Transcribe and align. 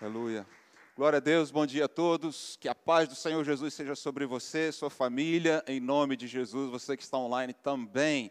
Aleluia. 0.00 0.46
Glória 0.96 1.16
a 1.16 1.20
Deus, 1.20 1.50
bom 1.50 1.66
dia 1.66 1.86
a 1.86 1.88
todos. 1.88 2.56
Que 2.60 2.68
a 2.68 2.74
paz 2.74 3.08
do 3.08 3.16
Senhor 3.16 3.44
Jesus 3.44 3.74
seja 3.74 3.96
sobre 3.96 4.26
você, 4.26 4.70
sua 4.70 4.88
família, 4.88 5.60
em 5.66 5.80
nome 5.80 6.16
de 6.16 6.28
Jesus, 6.28 6.70
você 6.70 6.96
que 6.96 7.02
está 7.02 7.18
online 7.18 7.52
também. 7.52 8.30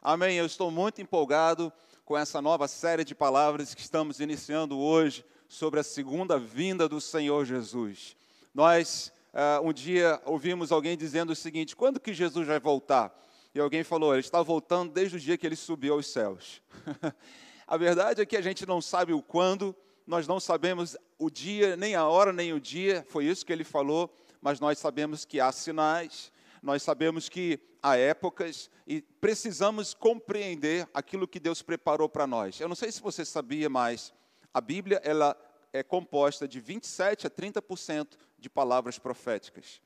Amém. 0.00 0.36
Eu 0.36 0.46
estou 0.46 0.70
muito 0.70 1.02
empolgado 1.02 1.72
com 2.04 2.16
essa 2.16 2.40
nova 2.40 2.68
série 2.68 3.02
de 3.02 3.12
palavras 3.12 3.74
que 3.74 3.80
estamos 3.80 4.20
iniciando 4.20 4.78
hoje 4.78 5.24
sobre 5.48 5.80
a 5.80 5.82
segunda 5.82 6.38
vinda 6.38 6.88
do 6.88 7.00
Senhor 7.00 7.44
Jesus. 7.44 8.16
Nós, 8.54 9.12
uh, 9.34 9.66
um 9.66 9.72
dia, 9.72 10.22
ouvimos 10.24 10.70
alguém 10.70 10.96
dizendo 10.96 11.30
o 11.30 11.36
seguinte: 11.36 11.74
quando 11.74 11.98
que 11.98 12.14
Jesus 12.14 12.46
vai 12.46 12.60
voltar? 12.60 13.12
E 13.52 13.58
alguém 13.58 13.82
falou: 13.82 14.12
ele 14.12 14.20
está 14.20 14.40
voltando 14.42 14.92
desde 14.92 15.16
o 15.16 15.20
dia 15.20 15.36
que 15.36 15.44
ele 15.44 15.56
subiu 15.56 15.94
aos 15.94 16.06
céus. 16.06 16.62
a 17.66 17.76
verdade 17.76 18.22
é 18.22 18.24
que 18.24 18.36
a 18.36 18.42
gente 18.42 18.64
não 18.64 18.80
sabe 18.80 19.12
o 19.12 19.20
quando 19.20 19.74
nós 20.10 20.26
não 20.26 20.40
sabemos 20.40 20.96
o 21.20 21.30
dia, 21.30 21.76
nem 21.76 21.94
a 21.94 22.04
hora, 22.04 22.32
nem 22.32 22.52
o 22.52 22.58
dia, 22.58 23.06
foi 23.08 23.26
isso 23.26 23.46
que 23.46 23.52
ele 23.52 23.62
falou, 23.62 24.12
mas 24.40 24.58
nós 24.58 24.76
sabemos 24.76 25.24
que 25.24 25.38
há 25.38 25.52
sinais, 25.52 26.32
nós 26.60 26.82
sabemos 26.82 27.28
que 27.28 27.60
há 27.80 27.96
épocas 27.96 28.68
e 28.88 29.00
precisamos 29.00 29.94
compreender 29.94 30.88
aquilo 30.92 31.28
que 31.28 31.38
Deus 31.38 31.62
preparou 31.62 32.08
para 32.08 32.26
nós. 32.26 32.58
Eu 32.58 32.68
não 32.68 32.74
sei 32.74 32.90
se 32.90 33.00
você 33.00 33.24
sabia, 33.24 33.70
mas 33.70 34.12
a 34.52 34.60
Bíblia 34.60 35.00
ela 35.04 35.36
é 35.72 35.80
composta 35.84 36.48
de 36.48 36.58
27 36.58 37.28
a 37.28 37.30
30% 37.30 38.16
de 38.36 38.50
palavras 38.50 38.98
proféticas. 38.98 39.80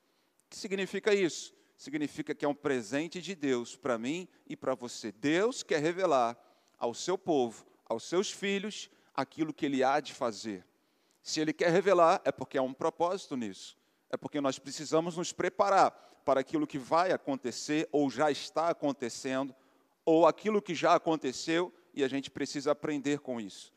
O 0.46 0.50
que 0.50 0.56
significa 0.56 1.14
isso? 1.14 1.52
Significa 1.76 2.34
que 2.34 2.46
é 2.46 2.48
um 2.48 2.54
presente 2.54 3.20
de 3.20 3.34
Deus 3.34 3.76
para 3.76 3.98
mim 3.98 4.26
e 4.48 4.56
para 4.56 4.74
você. 4.74 5.12
Deus 5.12 5.62
quer 5.62 5.82
revelar 5.82 6.34
ao 6.78 6.94
seu 6.94 7.18
povo, 7.18 7.66
aos 7.84 8.04
seus 8.04 8.30
filhos, 8.30 8.88
aquilo 9.14 9.52
que 9.52 9.66
ele 9.66 9.82
há 9.82 10.00
de 10.00 10.12
fazer. 10.12 10.66
Se 11.22 11.40
ele 11.40 11.52
quer 11.52 11.70
revelar, 11.70 12.20
é 12.24 12.32
porque 12.32 12.58
há 12.58 12.62
um 12.62 12.74
propósito 12.74 13.36
nisso. 13.36 13.76
É 14.10 14.16
porque 14.16 14.40
nós 14.40 14.58
precisamos 14.58 15.16
nos 15.16 15.32
preparar 15.32 15.90
para 16.24 16.40
aquilo 16.40 16.66
que 16.66 16.78
vai 16.78 17.12
acontecer 17.12 17.88
ou 17.92 18.10
já 18.10 18.30
está 18.30 18.68
acontecendo, 18.68 19.54
ou 20.04 20.26
aquilo 20.26 20.60
que 20.60 20.74
já 20.74 20.94
aconteceu 20.94 21.72
e 21.92 22.02
a 22.02 22.08
gente 22.08 22.30
precisa 22.30 22.72
aprender 22.72 23.20
com 23.20 23.40
isso. 23.40 23.72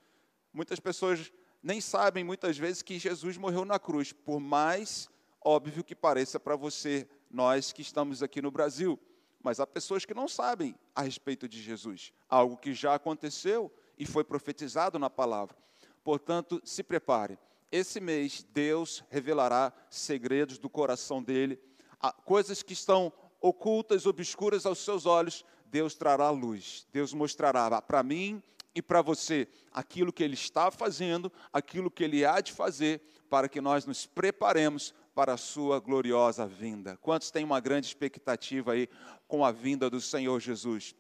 Muitas 0.51 0.79
pessoas 0.79 1.31
nem 1.61 1.79
sabem 1.79 2.23
muitas 2.23 2.57
vezes 2.57 2.81
que 2.81 2.97
Jesus 2.97 3.37
morreu 3.37 3.65
na 3.65 3.79
cruz, 3.79 4.11
por 4.11 4.39
mais 4.39 5.09
óbvio 5.43 5.83
que 5.83 5.95
pareça 5.95 6.39
para 6.39 6.55
você, 6.55 7.07
nós 7.29 7.71
que 7.71 7.81
estamos 7.81 8.23
aqui 8.23 8.41
no 8.41 8.51
Brasil. 8.51 8.99
Mas 9.41 9.59
há 9.59 9.67
pessoas 9.67 10.03
que 10.03 10.13
não 10.13 10.27
sabem 10.27 10.75
a 10.95 11.01
respeito 11.01 11.47
de 11.47 11.61
Jesus, 11.61 12.11
algo 12.27 12.57
que 12.57 12.73
já 12.73 12.95
aconteceu 12.95 13.71
e 13.97 14.05
foi 14.05 14.23
profetizado 14.23 14.99
na 14.99 15.09
palavra. 15.09 15.55
Portanto, 16.03 16.61
se 16.63 16.83
prepare. 16.83 17.37
Esse 17.71 17.99
mês, 17.99 18.45
Deus 18.53 19.03
revelará 19.09 19.73
segredos 19.89 20.57
do 20.57 20.69
coração 20.69 21.21
dele, 21.21 21.59
coisas 22.23 22.63
que 22.63 22.73
estão 22.73 23.11
ocultas, 23.41 24.05
obscuras 24.05 24.65
aos 24.65 24.79
seus 24.79 25.05
olhos, 25.05 25.43
Deus 25.65 25.95
trará 25.95 26.29
luz. 26.29 26.87
Deus 26.93 27.13
mostrará 27.13 27.81
para 27.81 28.03
mim 28.03 28.41
e 28.73 28.81
para 28.81 29.01
você 29.01 29.47
aquilo 29.71 30.13
que 30.13 30.23
ele 30.23 30.35
está 30.35 30.71
fazendo, 30.71 31.31
aquilo 31.51 31.91
que 31.91 32.03
ele 32.03 32.23
há 32.23 32.39
de 32.39 32.53
fazer, 32.53 33.01
para 33.29 33.49
que 33.49 33.59
nós 33.59 33.85
nos 33.85 34.05
preparemos 34.05 34.93
para 35.13 35.33
a 35.33 35.37
sua 35.37 35.79
gloriosa 35.79 36.45
vinda. 36.45 36.95
Quantos 36.97 37.31
têm 37.31 37.43
uma 37.43 37.59
grande 37.59 37.87
expectativa 37.87 38.73
aí 38.73 38.87
com 39.27 39.43
a 39.43 39.51
vinda 39.51 39.89
do 39.89 39.99
Senhor 39.99 40.39
Jesus? 40.39 40.95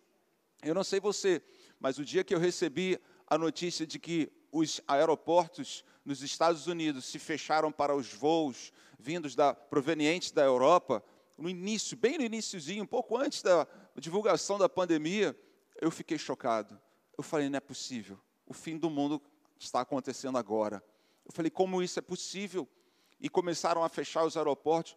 Eu 0.63 0.73
não 0.73 0.83
sei 0.83 0.99
você, 0.99 1.41
mas 1.79 1.97
o 1.97 2.05
dia 2.05 2.23
que 2.23 2.33
eu 2.33 2.39
recebi 2.39 2.99
a 3.27 3.37
notícia 3.37 3.85
de 3.85 3.99
que 3.99 4.31
os 4.51 4.81
aeroportos 4.87 5.83
nos 6.03 6.21
Estados 6.21 6.67
Unidos 6.67 7.05
se 7.05 7.19
fecharam 7.19 7.71
para 7.71 7.95
os 7.95 8.13
voos 8.13 8.71
vindos 8.97 9.35
da 9.35 9.53
provenientes 9.53 10.31
da 10.31 10.43
Europa, 10.43 11.03
no 11.37 11.49
início, 11.49 11.95
bem 11.95 12.17
no 12.17 12.23
iníciozinho, 12.23 12.83
um 12.83 12.87
pouco 12.87 13.15
antes 13.17 13.41
da 13.41 13.67
divulgação 13.95 14.57
da 14.57 14.67
pandemia, 14.67 15.37
eu 15.79 15.91
fiquei 15.91 16.17
chocado. 16.17 16.79
Eu 17.15 17.23
falei, 17.23 17.49
não 17.49 17.57
é 17.57 17.59
possível. 17.59 18.19
O 18.45 18.53
fim 18.53 18.77
do 18.77 18.89
mundo 18.89 19.21
está 19.59 19.81
acontecendo 19.81 20.37
agora. 20.37 20.83
Eu 21.25 21.31
falei, 21.31 21.51
como 21.51 21.83
isso 21.83 21.99
é 21.99 22.01
possível? 22.01 22.67
E 23.19 23.29
começaram 23.29 23.83
a 23.83 23.89
fechar 23.89 24.23
os 24.23 24.37
aeroportos. 24.37 24.95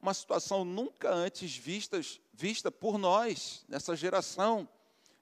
Uma 0.00 0.12
situação 0.12 0.64
nunca 0.64 1.10
antes 1.10 1.56
vistas, 1.56 2.20
vista 2.32 2.70
por 2.70 2.98
nós, 2.98 3.64
nessa 3.68 3.96
geração. 3.96 4.68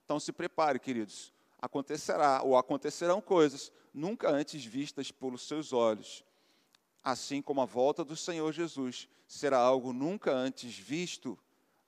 Então 0.06 0.20
se 0.20 0.32
prepare, 0.32 0.78
queridos. 0.78 1.34
Acontecerá 1.60 2.40
ou 2.42 2.56
acontecerão 2.56 3.20
coisas 3.20 3.72
nunca 3.92 4.30
antes 4.30 4.64
vistas 4.64 5.10
pelos 5.10 5.42
seus 5.42 5.72
olhos. 5.72 6.24
Assim 7.02 7.42
como 7.42 7.60
a 7.60 7.64
volta 7.64 8.04
do 8.04 8.14
Senhor 8.14 8.52
Jesus 8.52 9.08
será 9.26 9.58
algo 9.58 9.92
nunca 9.92 10.32
antes 10.32 10.78
visto 10.78 11.36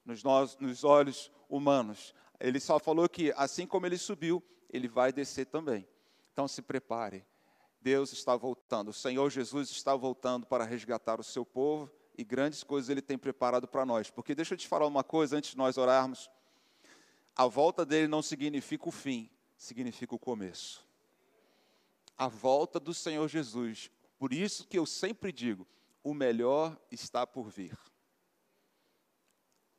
nos, 0.04 0.24
nós, 0.24 0.56
nos 0.58 0.82
olhos 0.82 1.30
humanos. 1.48 2.12
Ele 2.40 2.58
só 2.58 2.80
falou 2.80 3.08
que 3.08 3.32
assim 3.36 3.68
como 3.68 3.86
ele 3.86 3.96
subiu, 3.96 4.42
ele 4.68 4.88
vai 4.88 5.12
descer 5.12 5.46
também. 5.46 5.86
Então 6.32 6.48
se 6.48 6.60
prepare. 6.60 7.24
Deus 7.80 8.12
está 8.12 8.34
voltando, 8.34 8.88
o 8.88 8.92
Senhor 8.92 9.30
Jesus 9.30 9.70
está 9.70 9.94
voltando 9.94 10.44
para 10.44 10.64
resgatar 10.64 11.20
o 11.20 11.24
seu 11.24 11.46
povo 11.46 11.88
e 12.16 12.24
grandes 12.24 12.64
coisas 12.64 12.90
ele 12.90 13.00
tem 13.00 13.16
preparado 13.16 13.68
para 13.68 13.86
nós. 13.86 14.10
Porque 14.10 14.34
deixa 14.34 14.54
eu 14.54 14.58
te 14.58 14.66
falar 14.66 14.88
uma 14.88 15.04
coisa 15.04 15.36
antes 15.36 15.52
de 15.52 15.56
nós 15.56 15.78
orarmos 15.78 16.28
a 17.38 17.46
volta 17.46 17.86
dele 17.86 18.08
não 18.08 18.20
significa 18.20 18.88
o 18.88 18.90
fim, 18.90 19.30
significa 19.56 20.12
o 20.12 20.18
começo. 20.18 20.84
A 22.16 22.26
volta 22.26 22.80
do 22.80 22.92
Senhor 22.92 23.28
Jesus. 23.28 23.92
Por 24.18 24.32
isso 24.32 24.66
que 24.66 24.76
eu 24.76 24.84
sempre 24.84 25.30
digo: 25.30 25.64
o 26.02 26.12
melhor 26.12 26.76
está 26.90 27.24
por 27.24 27.48
vir. 27.48 27.78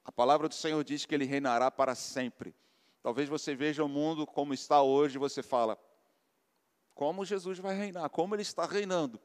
A 0.05 0.11
palavra 0.11 0.47
do 0.47 0.55
Senhor 0.55 0.81
diz 0.85 1.05
que 1.05 1.13
ele 1.13 1.25
reinará 1.25 1.69
para 1.69 1.95
sempre. 1.95 2.55
Talvez 3.03 3.27
você 3.27 3.53
veja 3.53 3.83
o 3.83 3.89
mundo 3.89 4.25
como 4.25 4.53
está 4.53 4.81
hoje 4.81 5.17
e 5.17 5.19
você 5.19 5.43
fala: 5.43 5.77
como 6.95 7.25
Jesus 7.25 7.59
vai 7.59 7.75
reinar? 7.75 8.09
Como 8.09 8.35
ele 8.35 8.41
está 8.41 8.65
reinando? 8.65 9.19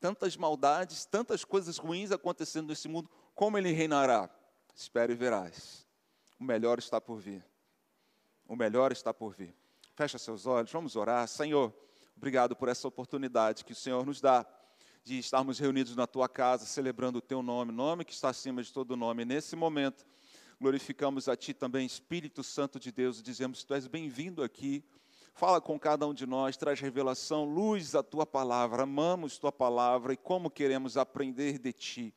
Tantas 0.00 0.36
maldades, 0.36 1.04
tantas 1.04 1.44
coisas 1.44 1.78
ruins 1.78 2.10
acontecendo 2.10 2.66
nesse 2.66 2.88
mundo, 2.88 3.08
como 3.32 3.56
ele 3.56 3.70
reinará? 3.70 4.28
Espere 4.74 5.12
e 5.12 5.16
verás. 5.16 5.86
O 6.36 6.42
melhor 6.42 6.80
está 6.80 7.00
por 7.00 7.20
vir 7.20 7.44
o 8.50 8.56
melhor 8.56 8.90
está 8.90 9.14
por 9.14 9.32
vir. 9.32 9.54
Fecha 9.94 10.18
seus 10.18 10.44
olhos, 10.44 10.72
vamos 10.72 10.96
orar. 10.96 11.28
Senhor, 11.28 11.72
obrigado 12.16 12.56
por 12.56 12.68
essa 12.68 12.88
oportunidade 12.88 13.64
que 13.64 13.70
o 13.70 13.76
Senhor 13.76 14.04
nos 14.04 14.20
dá 14.20 14.44
de 15.04 15.20
estarmos 15.20 15.60
reunidos 15.60 15.94
na 15.94 16.04
tua 16.04 16.28
casa, 16.28 16.66
celebrando 16.66 17.18
o 17.18 17.22
teu 17.22 17.44
nome, 17.44 17.70
nome 17.70 18.04
que 18.04 18.12
está 18.12 18.28
acima 18.28 18.60
de 18.60 18.72
todo 18.72 18.96
nome. 18.96 19.24
Nesse 19.24 19.54
momento, 19.54 20.04
glorificamos 20.60 21.28
a 21.28 21.36
ti 21.36 21.54
também, 21.54 21.86
Espírito 21.86 22.42
Santo 22.42 22.80
de 22.80 22.90
Deus, 22.90 23.20
e 23.20 23.22
dizemos: 23.22 23.62
Tu 23.62 23.72
és 23.72 23.86
bem-vindo 23.86 24.42
aqui. 24.42 24.84
Fala 25.32 25.60
com 25.60 25.78
cada 25.78 26.04
um 26.08 26.12
de 26.12 26.26
nós, 26.26 26.56
traz 26.56 26.80
revelação, 26.80 27.44
luz 27.44 27.94
à 27.94 28.02
tua 28.02 28.26
palavra. 28.26 28.82
Amamos 28.82 29.38
tua 29.38 29.52
palavra 29.52 30.12
e 30.12 30.16
como 30.16 30.50
queremos 30.50 30.96
aprender 30.96 31.56
de 31.56 31.72
ti. 31.72 32.14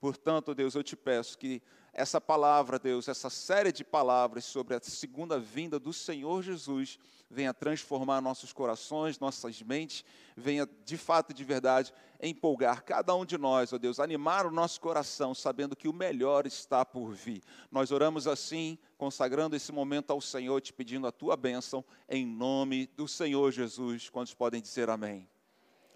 Portanto, 0.00 0.56
Deus, 0.56 0.74
eu 0.74 0.82
te 0.82 0.96
peço 0.96 1.38
que 1.38 1.62
essa 1.98 2.20
palavra, 2.20 2.78
Deus, 2.78 3.08
essa 3.08 3.28
série 3.28 3.72
de 3.72 3.82
palavras 3.82 4.44
sobre 4.44 4.76
a 4.76 4.80
segunda 4.80 5.36
vinda 5.36 5.80
do 5.80 5.92
Senhor 5.92 6.44
Jesus, 6.44 6.96
venha 7.28 7.52
transformar 7.52 8.20
nossos 8.20 8.52
corações, 8.52 9.18
nossas 9.18 9.60
mentes, 9.62 10.04
venha 10.36 10.68
de 10.84 10.96
fato 10.96 11.32
e 11.32 11.34
de 11.34 11.42
verdade 11.42 11.92
empolgar 12.22 12.84
cada 12.84 13.12
um 13.16 13.24
de 13.24 13.36
nós, 13.36 13.72
ó 13.72 13.78
Deus, 13.78 13.98
animar 13.98 14.46
o 14.46 14.50
nosso 14.52 14.80
coração, 14.80 15.34
sabendo 15.34 15.74
que 15.74 15.88
o 15.88 15.92
melhor 15.92 16.46
está 16.46 16.84
por 16.84 17.12
vir. 17.12 17.42
Nós 17.68 17.90
oramos 17.90 18.28
assim, 18.28 18.78
consagrando 18.96 19.56
esse 19.56 19.72
momento 19.72 20.12
ao 20.12 20.20
Senhor, 20.20 20.60
te 20.60 20.72
pedindo 20.72 21.04
a 21.04 21.10
tua 21.10 21.36
bênção, 21.36 21.84
em 22.08 22.24
nome 22.24 22.86
do 22.96 23.08
Senhor 23.08 23.50
Jesus. 23.50 24.08
Quantos 24.08 24.34
podem 24.34 24.62
dizer 24.62 24.88
amém? 24.88 25.28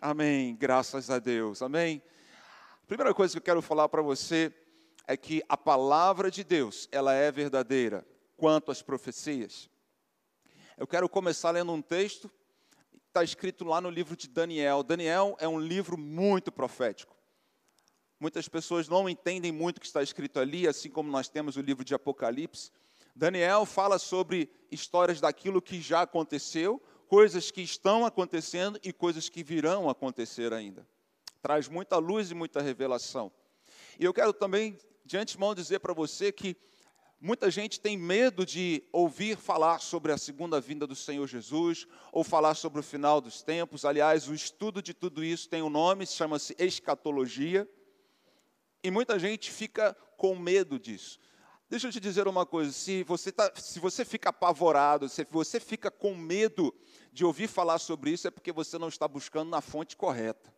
Amém, 0.00 0.56
graças 0.56 1.10
a 1.10 1.20
Deus, 1.20 1.62
amém. 1.62 2.02
Primeira 2.88 3.14
coisa 3.14 3.32
que 3.34 3.38
eu 3.38 3.42
quero 3.42 3.62
falar 3.62 3.88
para 3.88 4.02
você 4.02 4.52
é 5.06 5.16
que 5.16 5.42
a 5.48 5.56
palavra 5.56 6.30
de 6.30 6.44
Deus, 6.44 6.88
ela 6.92 7.12
é 7.12 7.30
verdadeira 7.30 8.06
quanto 8.36 8.70
às 8.70 8.82
profecias. 8.82 9.70
Eu 10.76 10.86
quero 10.86 11.08
começar 11.08 11.50
lendo 11.50 11.72
um 11.72 11.82
texto, 11.82 12.30
está 13.08 13.22
escrito 13.22 13.64
lá 13.64 13.80
no 13.80 13.90
livro 13.90 14.16
de 14.16 14.28
Daniel. 14.28 14.82
Daniel 14.82 15.36
é 15.38 15.46
um 15.46 15.60
livro 15.60 15.98
muito 15.98 16.50
profético. 16.50 17.16
Muitas 18.18 18.48
pessoas 18.48 18.88
não 18.88 19.08
entendem 19.08 19.52
muito 19.52 19.78
o 19.78 19.80
que 19.80 19.86
está 19.86 20.02
escrito 20.02 20.38
ali, 20.38 20.66
assim 20.66 20.88
como 20.88 21.10
nós 21.10 21.28
temos 21.28 21.56
o 21.56 21.60
livro 21.60 21.84
de 21.84 21.94
Apocalipse. 21.94 22.70
Daniel 23.14 23.66
fala 23.66 23.98
sobre 23.98 24.50
histórias 24.70 25.20
daquilo 25.20 25.60
que 25.60 25.80
já 25.80 26.02
aconteceu, 26.02 26.82
coisas 27.06 27.50
que 27.50 27.60
estão 27.60 28.06
acontecendo 28.06 28.78
e 28.82 28.92
coisas 28.92 29.28
que 29.28 29.42
virão 29.42 29.90
acontecer 29.90 30.52
ainda. 30.52 30.86
Traz 31.42 31.68
muita 31.68 31.98
luz 31.98 32.30
e 32.30 32.34
muita 32.34 32.62
revelação. 32.62 33.30
E 33.98 34.04
eu 34.04 34.14
quero 34.14 34.32
também 34.32 34.78
de 35.04 35.16
antemão 35.16 35.54
dizer 35.54 35.80
para 35.80 35.92
você 35.92 36.30
que 36.32 36.56
Muita 37.24 37.48
gente 37.52 37.78
tem 37.78 37.96
medo 37.96 38.44
de 38.44 38.82
ouvir 38.90 39.36
falar 39.36 39.78
sobre 39.78 40.10
a 40.10 40.18
segunda 40.18 40.60
vinda 40.60 40.88
do 40.88 40.96
Senhor 40.96 41.24
Jesus, 41.28 41.86
ou 42.10 42.24
falar 42.24 42.56
sobre 42.56 42.80
o 42.80 42.82
final 42.82 43.20
dos 43.20 43.44
tempos. 43.44 43.84
Aliás, 43.84 44.26
o 44.26 44.34
estudo 44.34 44.82
de 44.82 44.92
tudo 44.92 45.22
isso 45.22 45.48
tem 45.48 45.62
um 45.62 45.70
nome, 45.70 46.04
chama-se 46.04 46.52
escatologia. 46.58 47.68
E 48.82 48.90
muita 48.90 49.20
gente 49.20 49.52
fica 49.52 49.94
com 50.16 50.34
medo 50.34 50.80
disso. 50.80 51.20
Deixa 51.70 51.86
eu 51.86 51.92
te 51.92 52.00
dizer 52.00 52.26
uma 52.26 52.44
coisa: 52.44 52.72
se 52.72 53.04
você, 53.04 53.30
tá, 53.30 53.52
se 53.54 53.78
você 53.78 54.04
fica 54.04 54.30
apavorado, 54.30 55.08
se 55.08 55.24
você 55.30 55.60
fica 55.60 55.92
com 55.92 56.16
medo 56.16 56.74
de 57.12 57.24
ouvir 57.24 57.46
falar 57.46 57.78
sobre 57.78 58.10
isso, 58.10 58.26
é 58.26 58.32
porque 58.32 58.50
você 58.50 58.78
não 58.78 58.88
está 58.88 59.06
buscando 59.06 59.48
na 59.48 59.60
fonte 59.60 59.96
correta. 59.96 60.52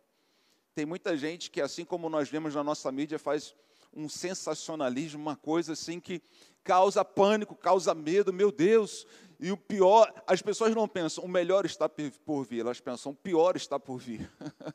Tem 0.73 0.83
muita 0.83 1.15
gente 1.15 1.51
que, 1.51 1.61
assim 1.61 1.85
como 1.85 2.09
nós 2.09 2.27
vemos 2.27 2.55
na 2.55 2.63
nossa 2.63 2.91
mídia, 2.91 3.19
faz 3.19 3.55
um 3.95 4.09
sensacionalismo, 4.09 5.21
uma 5.21 5.35
coisa 5.35 5.73
assim 5.73 5.99
que 5.99 6.21
causa 6.63 7.05
pânico, 7.05 7.55
causa 7.55 7.93
medo, 7.93 8.33
meu 8.33 8.51
Deus. 8.51 9.07
E 9.39 9.51
o 9.51 9.57
pior, 9.57 10.11
as 10.25 10.41
pessoas 10.41 10.73
não 10.73 10.87
pensam, 10.87 11.23
o 11.23 11.27
melhor 11.27 11.65
está 11.65 11.87
por 11.87 12.43
vir, 12.43 12.61
elas 12.61 12.79
pensam, 12.79 13.11
o 13.11 13.15
pior 13.15 13.55
está 13.55 13.79
por 13.79 13.97
vir. 13.97 14.29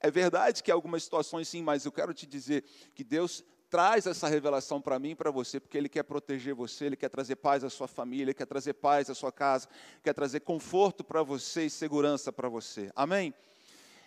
é 0.00 0.10
verdade 0.10 0.62
que 0.62 0.70
algumas 0.70 1.04
situações 1.04 1.48
sim, 1.48 1.62
mas 1.62 1.84
eu 1.84 1.92
quero 1.92 2.12
te 2.12 2.26
dizer 2.26 2.64
que 2.94 3.04
Deus 3.04 3.44
traz 3.70 4.06
essa 4.06 4.28
revelação 4.28 4.82
para 4.82 4.98
mim 4.98 5.10
e 5.10 5.14
para 5.14 5.30
você, 5.30 5.58
porque 5.58 5.78
Ele 5.78 5.88
quer 5.88 6.02
proteger 6.02 6.54
você, 6.54 6.86
Ele 6.86 6.96
quer 6.96 7.08
trazer 7.08 7.36
paz 7.36 7.64
à 7.64 7.70
sua 7.70 7.88
família, 7.88 8.34
quer 8.34 8.46
trazer 8.46 8.74
paz 8.74 9.08
à 9.08 9.14
sua 9.14 9.32
casa, 9.32 9.68
quer 10.02 10.12
trazer 10.12 10.40
conforto 10.40 11.02
para 11.02 11.22
você 11.22 11.64
e 11.64 11.70
segurança 11.70 12.30
para 12.30 12.48
você. 12.48 12.90
Amém? 12.94 13.32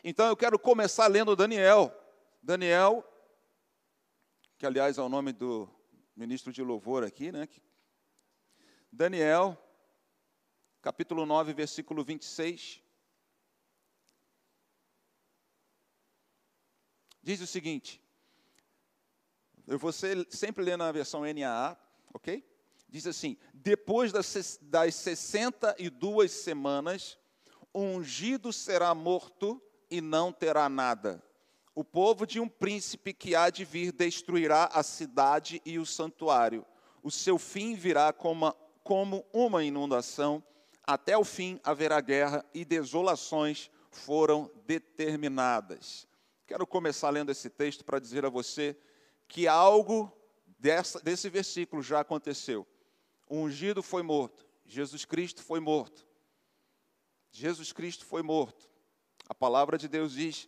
Então 0.03 0.27
eu 0.27 0.37
quero 0.37 0.59
começar 0.59 1.07
lendo 1.07 1.35
Daniel. 1.35 1.91
Daniel, 2.43 3.03
que 4.57 4.65
aliás 4.65 4.97
é 4.97 5.01
o 5.01 5.09
nome 5.09 5.33
do 5.33 5.69
ministro 6.15 6.51
de 6.53 6.63
louvor 6.63 7.03
aqui, 7.03 7.31
né? 7.31 7.47
Daniel, 8.91 9.57
capítulo 10.81 11.25
9, 11.25 11.53
versículo 11.53 12.03
26. 12.03 12.81
Diz 17.21 17.41
o 17.41 17.47
seguinte: 17.47 18.01
eu 19.67 19.77
vou 19.77 19.91
sempre 19.91 20.63
ler 20.63 20.77
na 20.77 20.91
versão 20.91 21.23
NAA, 21.25 21.77
ok? 22.13 22.41
Diz 22.87 23.05
assim: 23.07 23.37
depois 23.53 24.13
das, 24.13 24.57
das 24.61 24.95
62 24.95 26.31
semanas, 26.31 27.17
ungido 27.73 28.53
será 28.53 28.95
morto 28.95 29.61
e 29.89 29.99
não 29.99 30.31
terá 30.31 30.69
nada 30.69 31.21
o 31.75 31.83
povo 31.83 32.25
de 32.25 32.39
um 32.39 32.47
príncipe 32.47 33.13
que 33.13 33.35
há 33.35 33.49
de 33.49 33.65
vir 33.65 33.91
destruirá 33.91 34.69
a 34.71 34.81
cidade 34.81 35.61
e 35.65 35.77
o 35.77 35.85
santuário. 35.85 36.65
O 37.03 37.11
seu 37.11 37.37
fim 37.37 37.75
virá 37.75 38.13
como 38.13 39.25
uma, 39.33 39.63
inundação, 39.63 40.41
até 40.83 41.17
o 41.17 41.25
fim 41.25 41.59
haverá 41.63 41.99
guerra 41.99 42.45
e 42.53 42.63
desolações 42.63 43.69
foram 43.91 44.49
determinadas. 44.65 46.07
Quero 46.47 46.65
começar 46.65 47.09
lendo 47.09 47.31
esse 47.31 47.49
texto 47.49 47.83
para 47.83 47.99
dizer 47.99 48.25
a 48.25 48.29
você 48.29 48.77
que 49.27 49.45
algo 49.45 50.11
dessa, 50.57 50.99
desse 51.01 51.29
versículo 51.29 51.81
já 51.81 51.99
aconteceu. 51.99 52.65
O 53.27 53.37
ungido 53.37 53.83
foi 53.83 54.01
morto, 54.01 54.45
Jesus 54.65 55.03
Cristo 55.03 55.43
foi 55.43 55.59
morto. 55.59 56.07
Jesus 57.31 57.73
Cristo 57.73 58.05
foi 58.05 58.21
morto. 58.21 58.69
A 59.27 59.35
palavra 59.35 59.77
de 59.77 59.89
Deus 59.89 60.13
diz 60.13 60.47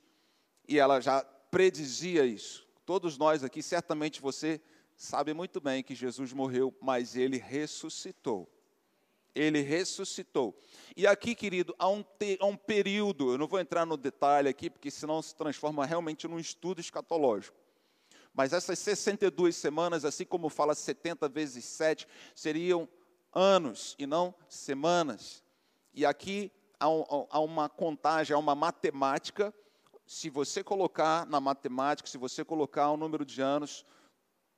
e 0.67 0.79
ela 0.79 0.99
já 0.99 1.23
predizia 1.49 2.25
isso. 2.25 2.67
Todos 2.85 3.17
nós 3.17 3.43
aqui, 3.43 3.61
certamente 3.61 4.21
você 4.21 4.61
sabe 4.95 5.33
muito 5.33 5.61
bem 5.61 5.83
que 5.83 5.95
Jesus 5.95 6.33
morreu, 6.33 6.75
mas 6.81 7.15
ele 7.15 7.37
ressuscitou. 7.37 8.49
Ele 9.33 9.61
ressuscitou. 9.61 10.57
E 10.95 11.05
aqui, 11.05 11.35
querido, 11.35 11.75
há 11.77 11.87
um, 11.87 12.01
te, 12.01 12.37
há 12.41 12.45
um 12.45 12.57
período, 12.57 13.33
eu 13.33 13.37
não 13.37 13.47
vou 13.47 13.59
entrar 13.59 13.85
no 13.85 13.95
detalhe 13.95 14.49
aqui, 14.49 14.69
porque 14.69 14.89
senão 14.89 15.21
se 15.21 15.35
transforma 15.35 15.85
realmente 15.85 16.27
num 16.27 16.39
estudo 16.39 16.81
escatológico. 16.81 17.55
Mas 18.33 18.53
essas 18.53 18.79
62 18.79 19.55
semanas, 19.55 20.05
assim 20.05 20.25
como 20.25 20.49
fala 20.49 20.73
70 20.75 21.29
vezes 21.29 21.65
7, 21.65 22.07
seriam 22.35 22.87
anos 23.33 23.95
e 23.99 24.07
não 24.07 24.33
semanas. 24.49 25.43
E 25.93 26.05
aqui 26.05 26.51
há, 26.79 26.89
um, 26.89 27.27
há 27.29 27.39
uma 27.39 27.69
contagem, 27.69 28.35
há 28.35 28.37
uma 28.37 28.55
matemática 28.55 29.53
se 30.07 30.29
você 30.29 30.63
colocar 30.63 31.27
na 31.27 31.41
matemática, 31.41 32.07
se 32.07 32.17
você 32.17 32.43
colocar 32.45 32.89
o 32.89 32.97
número 32.97 33.25
de 33.25 33.41
anos, 33.41 33.85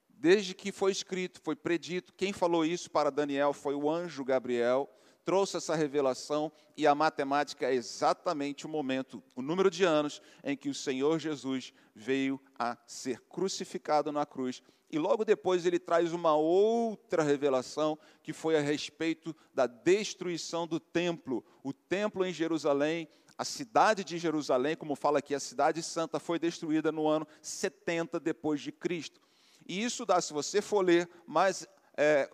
desde 0.07 0.53
que 0.53 0.71
foi 0.71 0.91
escrito, 0.91 1.41
foi 1.41 1.55
predito, 1.55 2.13
quem 2.13 2.31
falou 2.31 2.63
isso 2.63 2.91
para 2.91 3.09
Daniel 3.09 3.51
foi 3.51 3.73
o 3.73 3.89
anjo 3.89 4.23
Gabriel, 4.23 4.87
trouxe 5.25 5.57
essa 5.57 5.75
revelação 5.75 6.51
e 6.77 6.85
a 6.85 6.93
matemática 6.93 7.65
é 7.65 7.73
exatamente 7.73 8.67
o 8.67 8.69
momento, 8.69 9.23
o 9.35 9.41
número 9.41 9.71
de 9.71 9.83
anos 9.83 10.21
em 10.43 10.55
que 10.55 10.69
o 10.69 10.73
Senhor 10.73 11.17
Jesus 11.17 11.73
veio 11.95 12.39
a 12.57 12.77
ser 12.85 13.19
crucificado 13.21 14.11
na 14.11 14.27
cruz. 14.27 14.61
E 14.91 14.99
logo 14.99 15.25
depois 15.25 15.65
ele 15.65 15.79
traz 15.79 16.13
uma 16.13 16.35
outra 16.35 17.23
revelação 17.23 17.97
que 18.21 18.33
foi 18.33 18.55
a 18.55 18.61
respeito 18.61 19.35
da 19.53 19.65
destruição 19.67 20.67
do 20.67 20.79
templo. 20.79 21.43
O 21.63 21.73
templo 21.73 22.25
em 22.25 22.33
Jerusalém 22.33 23.07
a 23.39 23.45
cidade 23.45 24.03
de 24.03 24.17
Jerusalém, 24.17 24.75
como 24.75 24.97
fala 24.97 25.19
aqui, 25.19 25.33
a 25.33 25.39
cidade 25.39 25.81
santa 25.81 26.19
foi 26.19 26.37
destruída 26.37 26.91
no 26.91 27.07
ano 27.07 27.25
70 27.41 28.19
depois 28.19 28.59
de 28.59 28.69
Cristo. 28.69 29.21
E 29.65 29.81
isso 29.81 30.05
dá, 30.05 30.19
se 30.19 30.33
você 30.33 30.61
for 30.61 30.83
ler 30.83 31.09
mais 31.25 31.65
é, 31.95 32.29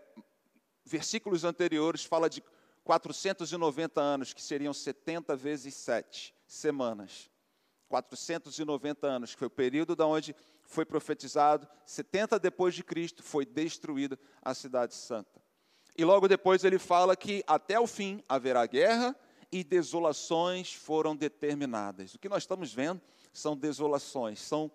versículos 0.84 1.44
anteriores, 1.44 2.04
fala 2.04 2.28
de 2.28 2.44
490 2.84 4.02
anos, 4.02 4.34
que 4.34 4.42
seriam 4.42 4.74
70 4.74 5.36
vezes 5.36 5.76
7 5.76 6.34
semanas. 6.48 7.30
490 7.88 9.06
anos, 9.06 9.34
que 9.34 9.38
foi 9.38 9.48
o 9.48 9.52
período 9.52 9.96
da 9.96 10.08
onde 10.08 10.36
foi 10.64 10.86
profetizado, 10.86 11.68
70 11.86 12.40
depois 12.40 12.74
de 12.74 12.84
Cristo 12.84 13.22
foi 13.22 13.46
destruída 13.46 14.18
a 14.42 14.56
cidade 14.56 14.96
santa. 14.96 15.40
E 15.96 16.04
logo 16.04 16.28
depois 16.28 16.64
ele 16.64 16.80
fala 16.80 17.16
que 17.16 17.44
até 17.46 17.80
o 17.80 17.86
fim 17.86 18.24
haverá 18.28 18.66
guerra 18.66 19.16
e 19.56 19.64
desolações 19.64 20.74
foram 20.74 21.16
determinadas. 21.16 22.14
O 22.14 22.20
que 22.20 22.28
nós 22.28 22.44
estamos 22.44 22.74
vendo 22.74 23.02
são 23.32 23.56
desolações, 23.56 24.42
são 24.42 24.70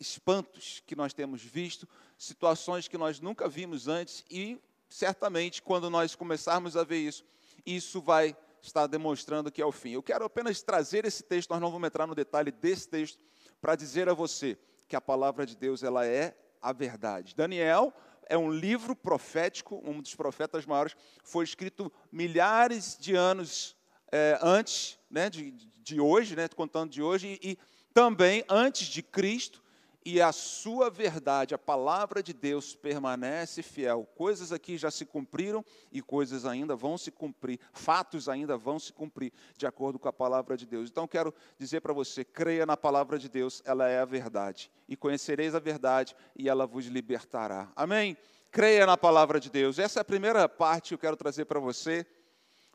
espantos 0.00 0.82
que 0.84 0.96
nós 0.96 1.14
temos 1.14 1.40
visto, 1.40 1.88
situações 2.18 2.88
que 2.88 2.98
nós 2.98 3.20
nunca 3.20 3.48
vimos 3.48 3.86
antes 3.86 4.24
e 4.28 4.60
certamente 4.88 5.62
quando 5.62 5.88
nós 5.88 6.16
começarmos 6.16 6.76
a 6.76 6.82
ver 6.82 6.98
isso, 6.98 7.24
isso 7.64 8.00
vai 8.00 8.36
estar 8.60 8.88
demonstrando 8.88 9.52
que 9.52 9.62
é 9.62 9.64
o 9.66 9.70
fim. 9.70 9.90
Eu 9.90 10.02
quero 10.02 10.24
apenas 10.24 10.62
trazer 10.62 11.04
esse 11.04 11.22
texto, 11.22 11.50
nós 11.50 11.60
não 11.60 11.70
vamos 11.70 11.86
entrar 11.86 12.08
no 12.08 12.14
detalhe 12.16 12.50
desse 12.50 12.88
texto, 12.88 13.20
para 13.60 13.76
dizer 13.76 14.08
a 14.08 14.14
você 14.14 14.58
que 14.88 14.96
a 14.96 15.00
palavra 15.00 15.46
de 15.46 15.56
Deus 15.56 15.84
ela 15.84 16.04
é 16.04 16.36
a 16.60 16.72
verdade. 16.72 17.36
Daniel 17.36 17.94
é 18.26 18.36
um 18.36 18.50
livro 18.50 18.96
profético, 18.96 19.80
um 19.84 20.02
dos 20.02 20.16
profetas 20.16 20.66
maiores, 20.66 20.96
foi 21.22 21.44
escrito 21.44 21.92
milhares 22.10 22.98
de 22.98 23.14
anos 23.14 23.77
é, 24.12 24.38
antes 24.42 24.98
né, 25.10 25.28
de, 25.30 25.50
de 25.82 26.00
hoje, 26.00 26.36
né, 26.36 26.48
contando 26.48 26.90
de 26.90 27.02
hoje, 27.02 27.38
e, 27.42 27.52
e 27.52 27.58
também 27.92 28.44
antes 28.48 28.86
de 28.86 29.02
Cristo, 29.02 29.62
e 30.04 30.22
a 30.22 30.32
sua 30.32 30.88
verdade, 30.88 31.54
a 31.54 31.58
palavra 31.58 32.22
de 32.22 32.32
Deus 32.32 32.74
permanece 32.74 33.62
fiel. 33.62 34.08
Coisas 34.14 34.52
aqui 34.52 34.78
já 34.78 34.90
se 34.90 35.04
cumpriram 35.04 35.62
e 35.92 36.00
coisas 36.00 36.46
ainda 36.46 36.74
vão 36.74 36.96
se 36.96 37.10
cumprir, 37.10 37.60
fatos 37.74 38.26
ainda 38.26 38.56
vão 38.56 38.78
se 38.78 38.90
cumprir 38.90 39.30
de 39.54 39.66
acordo 39.66 39.98
com 39.98 40.08
a 40.08 40.12
palavra 40.12 40.56
de 40.56 40.64
Deus. 40.64 40.88
Então 40.88 41.06
quero 41.06 41.34
dizer 41.58 41.82
para 41.82 41.92
você, 41.92 42.24
creia 42.24 42.64
na 42.64 42.74
palavra 42.74 43.18
de 43.18 43.28
Deus, 43.28 43.60
ela 43.66 43.86
é 43.86 43.98
a 43.98 44.06
verdade. 44.06 44.70
E 44.88 44.96
conhecereis 44.96 45.54
a 45.54 45.58
verdade 45.58 46.16
e 46.34 46.48
ela 46.48 46.66
vos 46.66 46.86
libertará. 46.86 47.70
Amém? 47.76 48.16
Creia 48.50 48.86
na 48.86 48.96
palavra 48.96 49.38
de 49.38 49.50
Deus. 49.50 49.78
Essa 49.78 50.00
é 50.00 50.02
a 50.02 50.04
primeira 50.04 50.48
parte 50.48 50.88
que 50.88 50.94
eu 50.94 50.98
quero 50.98 51.16
trazer 51.16 51.44
para 51.44 51.60
você 51.60 52.06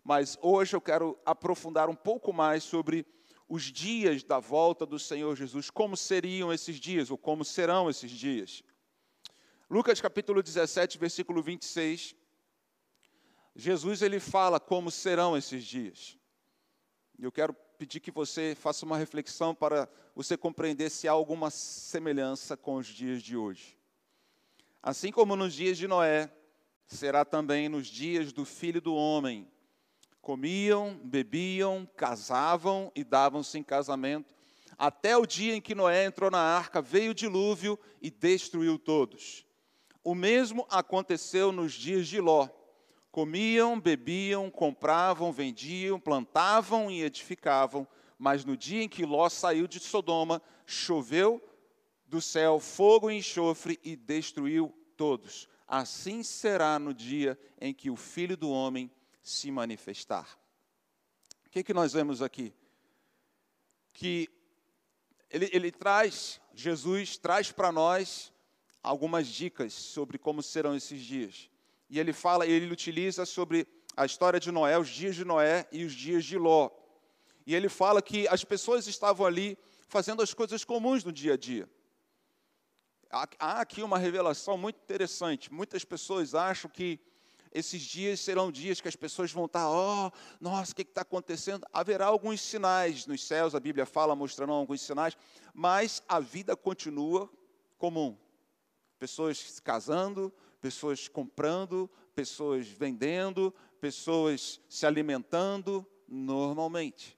mas 0.04 0.38
hoje 0.42 0.76
eu 0.76 0.82
quero 0.82 1.18
aprofundar 1.26 1.90
um 1.90 1.96
pouco 1.96 2.34
mais 2.34 2.64
sobre 2.64 3.06
os 3.48 3.64
dias 3.64 4.24
da 4.24 4.40
volta 4.40 4.86
do 4.86 5.00
Senhor 5.00 5.36
Jesus, 5.36 5.70
como 5.70 5.96
seriam 5.96 6.52
esses 6.52 6.78
dias, 6.78 7.10
ou 7.10 7.18
como 7.18 7.46
serão 7.46 7.90
esses 7.90 8.12
dias. 8.12 8.64
Lucas 9.70 10.02
capítulo 10.02 10.44
17, 10.44 10.98
versículo 10.98 11.42
26, 11.42 12.16
Jesus 13.56 14.02
ele 14.02 14.20
fala 14.20 14.60
como 14.60 14.92
serão 14.92 15.38
esses 15.38 15.64
dias. 15.64 16.18
Eu 17.18 17.32
quero 17.32 17.54
pedir 17.78 18.00
que 18.00 18.12
você 18.12 18.56
faça 18.60 18.86
uma 18.86 18.98
reflexão 18.98 19.54
para 19.56 19.88
você 20.16 20.36
compreender 20.36 20.90
se 20.90 21.08
há 21.08 21.12
alguma 21.12 21.50
semelhança 21.50 22.58
com 22.58 22.76
os 22.76 22.88
dias 22.88 23.22
de 23.22 23.38
hoje. 23.38 23.78
Assim 24.82 25.12
como 25.12 25.36
nos 25.36 25.54
dias 25.54 25.78
de 25.78 25.88
Noé, 25.88 26.30
será 26.88 27.24
também 27.24 27.70
nos 27.70 27.88
dias 27.88 28.34
do 28.34 28.44
Filho 28.44 28.82
do 28.82 28.96
Homem 28.96 29.53
comiam, 30.24 30.98
bebiam, 31.04 31.86
casavam 31.98 32.90
e 32.96 33.04
davam-se 33.04 33.60
em 33.60 33.64
casamento, 33.64 34.34
até 34.78 35.18
o 35.18 35.26
dia 35.26 35.54
em 35.54 35.60
que 35.60 35.76
Noé 35.76 36.06
entrou 36.06 36.32
na 36.32 36.40
arca, 36.40 36.82
veio 36.82 37.12
o 37.12 37.14
dilúvio 37.14 37.78
e 38.02 38.10
destruiu 38.10 38.80
todos. 38.80 39.46
O 40.02 40.16
mesmo 40.16 40.66
aconteceu 40.70 41.52
nos 41.52 41.74
dias 41.74 42.08
de 42.08 42.22
Ló. 42.22 42.48
Comiam, 43.12 43.78
bebiam, 43.78 44.50
compravam, 44.50 45.30
vendiam, 45.32 46.00
plantavam 46.00 46.90
e 46.90 47.04
edificavam, 47.04 47.86
mas 48.18 48.46
no 48.46 48.56
dia 48.56 48.82
em 48.82 48.90
que 48.90 49.06
Ló 49.06 49.28
saiu 49.28 49.68
de 49.68 49.80
Sodoma, 49.82 50.42
choveu 50.66 51.44
do 52.06 52.22
céu 52.22 52.62
fogo 52.62 53.12
e 53.12 53.18
enxofre 53.18 53.78
e 53.84 53.98
destruiu 53.98 54.74
todos. 54.96 55.50
Assim 55.68 56.24
será 56.24 56.80
no 56.80 56.94
dia 56.94 57.38
em 57.60 57.74
que 57.74 57.90
o 57.90 57.98
Filho 57.98 58.38
do 58.38 58.50
Homem 58.50 58.90
se 59.24 59.50
manifestar. 59.50 60.38
O 61.48 61.50
que, 61.50 61.64
que 61.64 61.74
nós 61.74 61.94
vemos 61.94 62.22
aqui? 62.22 62.54
Que 63.94 64.30
ele, 65.30 65.50
ele 65.54 65.72
traz, 65.72 66.42
Jesus 66.54 67.18
traz 67.18 67.52
para 67.52 67.72
nós 67.72 68.32
algumas 68.84 69.28
dicas 69.28 69.74
sobre 69.74 70.18
como 70.18 70.44
serão 70.44 70.76
esses 70.76 71.02
dias. 71.02 71.50
E 71.90 72.00
ele 72.00 72.12
fala, 72.12 72.46
ele 72.46 72.72
utiliza 72.72 73.26
sobre 73.26 73.66
a 73.96 74.06
história 74.06 74.40
de 74.40 74.52
Noé, 74.52 74.78
os 74.78 74.90
dias 74.90 75.16
de 75.16 75.24
Noé 75.24 75.68
e 75.72 75.86
os 75.86 75.94
dias 75.94 76.26
de 76.26 76.38
Ló. 76.38 76.70
E 77.46 77.56
ele 77.56 77.70
fala 77.70 78.02
que 78.02 78.28
as 78.28 78.44
pessoas 78.44 78.88
estavam 78.88 79.26
ali 79.26 79.58
fazendo 79.88 80.22
as 80.22 80.34
coisas 80.34 80.66
comuns 80.66 81.04
no 81.04 81.12
dia 81.12 81.34
a 81.34 81.38
dia. 81.38 81.70
Há 83.40 83.62
aqui 83.62 83.84
uma 83.84 84.00
revelação 84.00 84.58
muito 84.58 84.78
interessante. 84.78 85.54
Muitas 85.54 85.86
pessoas 85.86 86.34
acham 86.34 86.70
que 86.70 87.00
esses 87.54 87.82
dias 87.82 88.20
serão 88.20 88.52
dias 88.52 88.82
que 88.82 88.88
as 88.88 88.96
pessoas 88.96 89.32
vão 89.32 89.46
estar, 89.46 89.70
ó, 89.70 90.08
oh, 90.08 90.12
nossa, 90.42 90.72
o 90.72 90.76
que 90.76 90.82
está 90.82 91.02
acontecendo? 91.02 91.66
Haverá 91.72 92.08
alguns 92.08 92.42
sinais 92.42 93.06
nos 93.06 93.24
céus, 93.24 93.54
a 93.54 93.60
Bíblia 93.60 93.86
fala, 93.86 94.16
mostrando 94.16 94.54
alguns 94.54 94.82
sinais, 94.82 95.16
mas 95.54 96.02
a 96.10 96.20
vida 96.20 96.56
continua 96.56 97.30
comum. 97.78 98.18
Pessoas 98.98 99.38
se 99.38 99.62
casando, 99.62 100.34
pessoas 100.60 101.08
comprando, 101.08 101.90
pessoas 102.16 102.68
vendendo, 102.68 103.54
pessoas 103.80 104.60
se 104.68 104.86
alimentando 104.86 105.86
normalmente. 106.08 107.18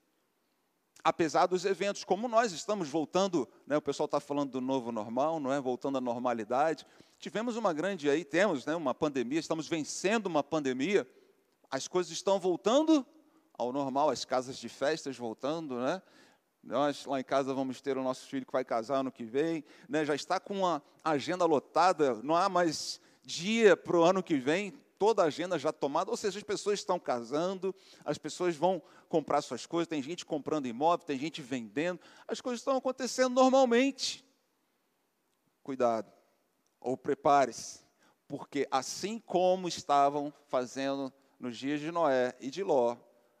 Apesar 1.04 1.46
dos 1.46 1.64
eventos, 1.64 2.02
como 2.02 2.26
nós 2.26 2.50
estamos 2.50 2.88
voltando, 2.88 3.48
né, 3.64 3.76
o 3.76 3.80
pessoal 3.80 4.06
está 4.06 4.18
falando 4.18 4.50
do 4.50 4.60
novo 4.60 4.90
normal, 4.90 5.38
não 5.38 5.52
é? 5.52 5.60
Voltando 5.60 5.98
à 5.98 6.00
normalidade. 6.00 6.84
Tivemos 7.18 7.56
uma 7.56 7.72
grande 7.72 8.10
aí, 8.10 8.24
temos 8.24 8.66
né, 8.66 8.74
uma 8.74 8.94
pandemia, 8.94 9.40
estamos 9.40 9.66
vencendo 9.66 10.26
uma 10.26 10.44
pandemia, 10.44 11.08
as 11.70 11.88
coisas 11.88 12.12
estão 12.12 12.38
voltando 12.38 13.06
ao 13.54 13.72
normal, 13.72 14.10
as 14.10 14.24
casas 14.24 14.58
de 14.58 14.68
festas 14.68 15.16
voltando, 15.16 15.80
né? 15.80 16.02
Nós 16.62 17.06
lá 17.06 17.18
em 17.20 17.24
casa 17.24 17.54
vamos 17.54 17.80
ter 17.80 17.96
o 17.96 18.02
nosso 18.02 18.26
filho 18.26 18.44
que 18.44 18.52
vai 18.52 18.64
casar 18.64 18.96
ano 18.98 19.12
que 19.12 19.24
vem, 19.24 19.64
né? 19.88 20.04
já 20.04 20.14
está 20.14 20.40
com 20.40 20.66
a 20.66 20.82
agenda 21.04 21.44
lotada, 21.44 22.14
não 22.22 22.34
há 22.34 22.48
mais 22.48 23.00
dia 23.22 23.76
para 23.76 23.96
o 23.96 24.02
ano 24.02 24.22
que 24.22 24.36
vem, 24.36 24.72
toda 24.98 25.22
a 25.22 25.26
agenda 25.26 25.58
já 25.58 25.72
tomada, 25.72 26.10
ou 26.10 26.16
seja, 26.16 26.38
as 26.38 26.44
pessoas 26.44 26.80
estão 26.80 26.98
casando, 26.98 27.74
as 28.04 28.18
pessoas 28.18 28.56
vão 28.56 28.82
comprar 29.08 29.42
suas 29.42 29.64
coisas, 29.64 29.86
tem 29.86 30.02
gente 30.02 30.26
comprando 30.26 30.66
imóvel, 30.66 31.06
tem 31.06 31.18
gente 31.18 31.40
vendendo, 31.40 32.00
as 32.26 32.40
coisas 32.40 32.60
estão 32.60 32.76
acontecendo 32.76 33.34
normalmente. 33.34 34.24
Cuidado 35.62 36.15
ou 36.80 36.96
prepare-se, 36.96 37.80
porque 38.28 38.66
assim 38.70 39.18
como 39.18 39.68
estavam 39.68 40.32
fazendo 40.48 41.12
nos 41.38 41.56
dias 41.56 41.80
de 41.80 41.90
Noé 41.90 42.34
e 42.40 42.50
de 42.50 42.62
Ló, 42.62 42.96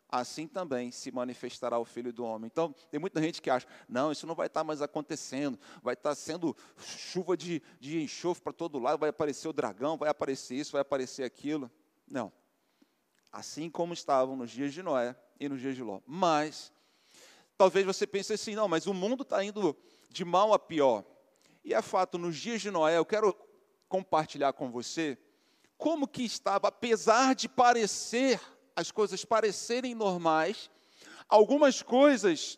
assim 0.08 0.46
também 0.46 0.90
se 0.90 1.10
manifestará 1.10 1.78
o 1.78 1.84
Filho 1.84 2.12
do 2.12 2.24
Homem. 2.24 2.46
Então, 2.46 2.74
tem 2.90 3.00
muita 3.00 3.20
gente 3.20 3.42
que 3.42 3.50
acha, 3.50 3.66
não, 3.88 4.12
isso 4.12 4.26
não 4.26 4.34
vai 4.34 4.46
estar 4.46 4.64
mais 4.64 4.80
acontecendo, 4.80 5.58
vai 5.82 5.94
estar 5.94 6.14
sendo 6.14 6.56
chuva 6.78 7.36
de, 7.36 7.62
de 7.80 8.02
enxofre 8.02 8.42
para 8.42 8.52
todo 8.52 8.78
lado, 8.78 8.98
vai 8.98 9.10
aparecer 9.10 9.48
o 9.48 9.52
dragão, 9.52 9.96
vai 9.96 10.08
aparecer 10.08 10.54
isso, 10.54 10.72
vai 10.72 10.82
aparecer 10.82 11.24
aquilo. 11.24 11.70
Não. 12.08 12.32
Assim 13.32 13.68
como 13.68 13.92
estavam 13.92 14.36
nos 14.36 14.50
dias 14.50 14.72
de 14.72 14.82
Noé 14.82 15.16
e 15.38 15.48
nos 15.48 15.60
dias 15.60 15.74
de 15.74 15.82
Ló. 15.82 16.00
Mas, 16.06 16.72
talvez 17.58 17.84
você 17.84 18.06
pense 18.06 18.32
assim, 18.32 18.54
não, 18.54 18.68
mas 18.68 18.86
o 18.86 18.94
mundo 18.94 19.22
está 19.22 19.44
indo 19.44 19.76
de 20.08 20.24
mal 20.24 20.54
a 20.54 20.58
pior. 20.58 21.04
E 21.66 21.74
é 21.74 21.82
fato, 21.82 22.16
nos 22.16 22.36
dias 22.36 22.62
de 22.62 22.70
Noé, 22.70 22.96
eu 22.96 23.04
quero 23.04 23.36
compartilhar 23.88 24.52
com 24.52 24.70
você 24.70 25.18
como 25.76 26.06
que 26.06 26.22
estava, 26.22 26.68
apesar 26.68 27.34
de 27.34 27.48
parecer, 27.48 28.40
as 28.76 28.92
coisas 28.92 29.24
parecerem 29.24 29.92
normais, 29.92 30.70
algumas 31.28 31.82
coisas 31.82 32.56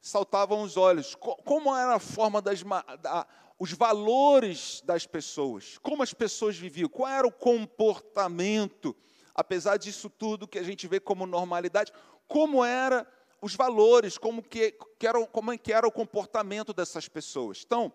saltavam 0.00 0.62
os 0.62 0.76
olhos. 0.76 1.16
Como 1.16 1.74
era 1.74 1.96
a 1.96 1.98
forma 1.98 2.40
das 2.40 2.62
da, 3.02 3.26
os 3.58 3.72
valores 3.72 4.80
das 4.84 5.04
pessoas, 5.04 5.76
como 5.78 6.04
as 6.04 6.14
pessoas 6.14 6.56
viviam, 6.56 6.88
qual 6.88 7.10
era 7.10 7.26
o 7.26 7.32
comportamento, 7.32 8.94
apesar 9.34 9.78
disso 9.78 10.08
tudo 10.08 10.46
que 10.46 10.60
a 10.60 10.62
gente 10.62 10.86
vê 10.86 11.00
como 11.00 11.26
normalidade, 11.26 11.92
como 12.28 12.64
era 12.64 13.04
os 13.42 13.56
valores, 13.56 14.16
como 14.16 14.40
que, 14.44 14.78
que 14.96 15.08
era, 15.08 15.26
como 15.26 15.50
é 15.50 15.58
que 15.58 15.72
era 15.72 15.88
o 15.88 15.92
comportamento 15.92 16.72
dessas 16.72 17.08
pessoas. 17.08 17.64
Então, 17.66 17.92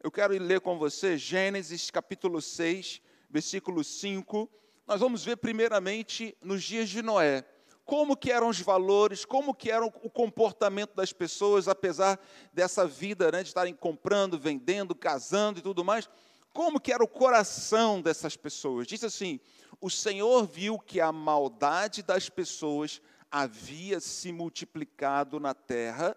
eu 0.00 0.12
quero 0.12 0.32
ler 0.38 0.60
com 0.60 0.78
você 0.78 1.18
Gênesis 1.18 1.90
capítulo 1.90 2.40
6, 2.40 3.02
versículo 3.28 3.82
5. 3.82 4.48
Nós 4.86 5.00
vamos 5.00 5.24
ver 5.24 5.36
primeiramente 5.36 6.36
nos 6.40 6.62
dias 6.62 6.88
de 6.88 7.02
Noé, 7.02 7.44
como 7.84 8.16
que 8.16 8.30
eram 8.30 8.48
os 8.48 8.60
valores, 8.60 9.24
como 9.24 9.52
que 9.52 9.70
era 9.70 9.84
o 9.84 9.90
comportamento 9.90 10.94
das 10.94 11.12
pessoas, 11.12 11.66
apesar 11.66 12.18
dessa 12.52 12.86
vida 12.86 13.32
né, 13.32 13.42
de 13.42 13.48
estarem 13.48 13.74
comprando, 13.74 14.38
vendendo, 14.38 14.94
casando 14.94 15.58
e 15.58 15.62
tudo 15.62 15.84
mais, 15.84 16.08
como 16.52 16.80
que 16.80 16.92
era 16.92 17.02
o 17.02 17.08
coração 17.08 18.00
dessas 18.00 18.36
pessoas. 18.36 18.86
Diz 18.86 19.02
assim, 19.02 19.40
o 19.80 19.90
Senhor 19.90 20.46
viu 20.46 20.78
que 20.78 21.00
a 21.00 21.10
maldade 21.10 22.04
das 22.04 22.28
pessoas 22.28 23.02
havia 23.30 23.98
se 23.98 24.30
multiplicado 24.30 25.40
na 25.40 25.54
terra 25.54 26.16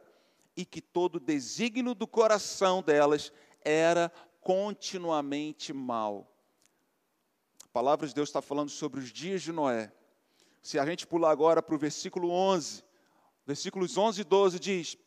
e 0.56 0.66
que 0.66 0.82
todo 0.82 1.20
desígnio 1.20 1.96
do 1.96 2.06
coração 2.06 2.84
delas 2.84 3.32
era 3.63 4.12
continuamente 4.41 5.72
mal. 5.74 6.27
A 7.63 7.68
palavra 7.68 8.08
de 8.08 8.13
Deus 8.13 8.30
está 8.30 8.41
falando 8.41 8.70
sobre 8.70 9.00
os 9.00 9.12
dias 9.12 9.41
de 9.41 9.51
Noé. 9.51 9.91
Se 10.62 10.77
a 10.77 10.86
gente 10.86 11.08
pular 11.08 11.32
agora 11.32 11.62
para 11.62 11.74
o 11.75 11.77
versículo 11.77 12.30
11, 12.30 12.84
versículos 13.46 13.98
11 13.98 14.22
e 14.22 14.24
12 14.24 14.60
diz: 14.60 14.98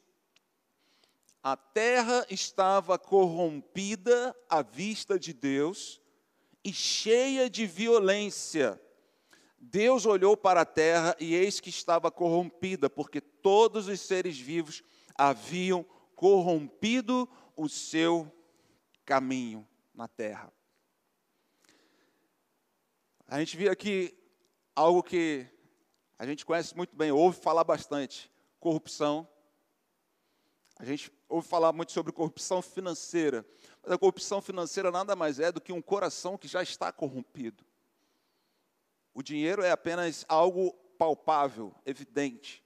A 1.43 1.57
terra 1.57 2.27
estava 2.31 2.99
corrompida 2.99 4.35
à 4.49 4.63
vista 4.63 5.19
de 5.19 5.33
Deus 5.33 6.01
e 6.65 6.73
cheia 6.73 7.51
de 7.51 7.67
violência. 7.67 8.81
Deus 9.59 10.07
olhou 10.07 10.37
para 10.37 10.63
a 10.63 10.67
terra 10.67 11.17
e 11.19 11.35
eis 11.35 11.61
que 11.61 11.71
estava 11.71 12.11
corrompida, 12.11 12.91
porque 12.91 13.21
todos 13.21 13.89
os 13.89 14.01
seres 14.01 14.39
vivos 14.39 14.83
haviam 15.17 15.85
corrompido 16.15 17.29
o 17.57 17.69
seu 17.69 18.31
caminho 19.05 19.67
na 19.95 20.09
terra. 20.09 20.53
A 23.27 23.39
gente 23.39 23.57
viu 23.57 23.71
aqui 23.71 24.17
algo 24.75 25.03
que 25.03 25.47
a 26.19 26.27
gente 26.27 26.45
conhece 26.45 26.77
muito 26.77 26.95
bem, 26.97 27.11
ouve 27.11 27.39
falar 27.39 27.65
bastante: 27.65 28.31
corrupção. 28.59 29.29
A 30.77 30.85
gente 30.85 31.13
ouve 31.29 31.47
falar 31.47 31.73
muito 31.73 31.93
sobre 31.93 32.13
corrupção 32.13 32.61
financeira, 32.61 33.47
mas 33.83 33.93
a 33.93 33.99
corrupção 33.99 34.43
financeira 34.43 34.91
nada 34.91 35.15
mais 35.15 35.39
é 35.39 35.53
do 35.53 35.61
que 35.61 35.73
um 35.73 35.81
coração 35.83 36.37
que 36.37 36.49
já 36.49 36.63
está 36.63 36.91
corrompido. 36.91 37.65
O 39.13 39.23
dinheiro 39.23 39.63
é 39.63 39.71
apenas 39.71 40.25
algo 40.29 40.73
palpável, 40.99 41.73
evidente. 41.87 42.64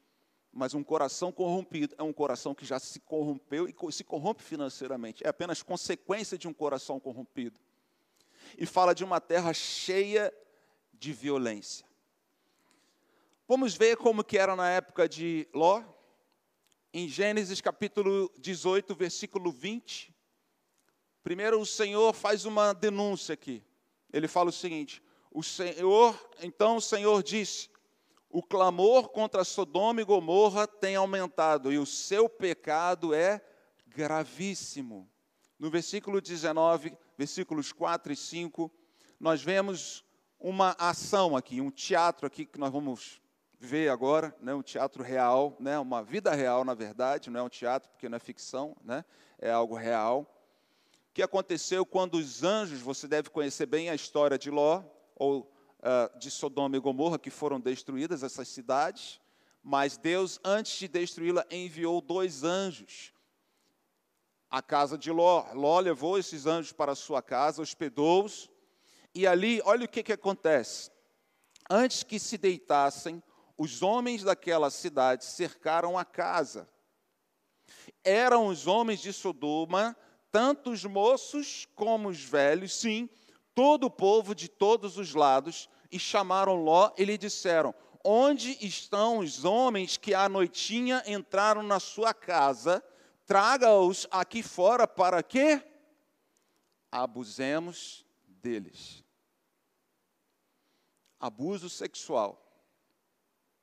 Mas 0.58 0.74
um 0.74 0.82
coração 0.82 1.30
corrompido 1.30 1.94
é 1.96 2.02
um 2.02 2.12
coração 2.12 2.52
que 2.52 2.66
já 2.66 2.80
se 2.80 2.98
corrompeu 2.98 3.68
e 3.68 3.92
se 3.92 4.02
corrompe 4.02 4.42
financeiramente. 4.42 5.24
É 5.24 5.28
apenas 5.28 5.62
consequência 5.62 6.36
de 6.36 6.48
um 6.48 6.52
coração 6.52 6.98
corrompido. 6.98 7.60
E 8.58 8.66
fala 8.66 8.92
de 8.92 9.04
uma 9.04 9.20
terra 9.20 9.52
cheia 9.52 10.34
de 10.92 11.12
violência. 11.12 11.86
Vamos 13.46 13.76
ver 13.76 13.98
como 13.98 14.24
que 14.24 14.36
era 14.36 14.56
na 14.56 14.68
época 14.68 15.08
de 15.08 15.46
Ló. 15.54 15.80
Em 16.92 17.06
Gênesis 17.06 17.60
capítulo 17.60 18.28
18, 18.36 18.96
versículo 18.96 19.52
20. 19.52 20.12
Primeiro 21.22 21.60
o 21.60 21.66
Senhor 21.66 22.12
faz 22.12 22.44
uma 22.44 22.72
denúncia 22.72 23.34
aqui. 23.34 23.62
Ele 24.12 24.26
fala 24.26 24.50
o 24.50 24.52
seguinte: 24.52 25.00
o 25.30 25.40
Senhor, 25.40 26.18
então 26.42 26.78
o 26.78 26.80
Senhor 26.80 27.22
disse: 27.22 27.70
o 28.30 28.42
clamor 28.42 29.08
contra 29.08 29.44
Sodoma 29.44 30.00
e 30.00 30.04
Gomorra 30.04 30.66
tem 30.66 30.96
aumentado 30.96 31.72
e 31.72 31.78
o 31.78 31.86
seu 31.86 32.28
pecado 32.28 33.14
é 33.14 33.40
gravíssimo. 33.86 35.08
No 35.58 35.70
versículo 35.70 36.20
19, 36.20 36.96
versículos 37.16 37.72
4 37.72 38.12
e 38.12 38.16
5, 38.16 38.70
nós 39.18 39.42
vemos 39.42 40.04
uma 40.38 40.76
ação 40.78 41.36
aqui, 41.36 41.60
um 41.60 41.70
teatro 41.70 42.26
aqui 42.26 42.44
que 42.44 42.58
nós 42.58 42.70
vamos 42.70 43.20
ver 43.58 43.88
agora, 43.88 44.36
né, 44.40 44.54
um 44.54 44.62
teatro 44.62 45.02
real, 45.02 45.56
né, 45.58 45.78
uma 45.78 46.02
vida 46.02 46.32
real, 46.32 46.64
na 46.64 46.74
verdade, 46.74 47.28
não 47.28 47.40
é 47.40 47.42
um 47.42 47.48
teatro 47.48 47.90
porque 47.90 48.08
não 48.08 48.16
é 48.16 48.20
ficção, 48.20 48.76
né, 48.84 49.04
é 49.36 49.50
algo 49.50 49.74
real, 49.74 50.32
que 51.12 51.22
aconteceu 51.22 51.84
quando 51.84 52.14
os 52.14 52.44
anjos, 52.44 52.80
você 52.80 53.08
deve 53.08 53.30
conhecer 53.30 53.66
bem 53.66 53.90
a 53.90 53.94
história 53.96 54.38
de 54.38 54.48
Ló, 54.48 54.84
ou 55.16 55.52
uh, 55.80 56.18
de 56.18 56.30
Sodoma 56.30 56.76
e 56.76 56.80
Gomorra, 56.80 57.18
que 57.18 57.30
foram 57.30 57.60
destruídas 57.60 58.22
essas 58.22 58.48
cidades, 58.48 59.20
mas 59.62 59.96
Deus, 59.96 60.40
antes 60.44 60.78
de 60.78 60.88
destruí-la, 60.88 61.46
enviou 61.50 62.00
dois 62.00 62.44
anjos 62.44 63.12
à 64.50 64.62
casa 64.62 64.96
de 64.96 65.10
Ló. 65.10 65.46
Ló 65.52 65.78
levou 65.80 66.18
esses 66.18 66.46
anjos 66.46 66.72
para 66.72 66.92
a 66.92 66.96
sua 66.96 67.20
casa, 67.20 67.62
hospedou-os, 67.62 68.50
e 69.14 69.26
ali, 69.26 69.60
olha 69.64 69.84
o 69.84 69.88
que, 69.88 70.02
que 70.02 70.12
acontece. 70.12 70.90
Antes 71.68 72.02
que 72.02 72.18
se 72.18 72.38
deitassem, 72.38 73.22
os 73.56 73.82
homens 73.82 74.22
daquela 74.22 74.70
cidade 74.70 75.24
cercaram 75.24 75.98
a 75.98 76.04
casa. 76.04 76.68
Eram 78.04 78.46
os 78.46 78.66
homens 78.66 79.00
de 79.00 79.12
Sodoma 79.12 79.96
tanto 80.30 80.70
os 80.70 80.84
moços 80.84 81.66
como 81.74 82.08
os 82.08 82.22
velhos, 82.22 82.74
sim, 82.74 83.08
todo 83.58 83.88
o 83.88 83.90
povo 83.90 84.36
de 84.36 84.48
todos 84.48 84.96
os 84.98 85.16
lados, 85.16 85.68
e 85.90 85.98
chamaram 85.98 86.54
Ló 86.54 86.92
e 86.96 87.04
lhe 87.04 87.18
disseram: 87.18 87.74
Onde 88.04 88.56
estão 88.64 89.18
os 89.18 89.44
homens 89.44 89.96
que 89.96 90.14
à 90.14 90.28
noitinha 90.28 91.02
entraram 91.04 91.64
na 91.64 91.80
sua 91.80 92.14
casa? 92.14 92.80
Traga-os 93.26 94.06
aqui 94.12 94.44
fora 94.44 94.86
para 94.86 95.20
que 95.24 95.60
abusemos 96.88 98.06
deles. 98.28 99.02
Abuso 101.18 101.68
sexual 101.68 102.40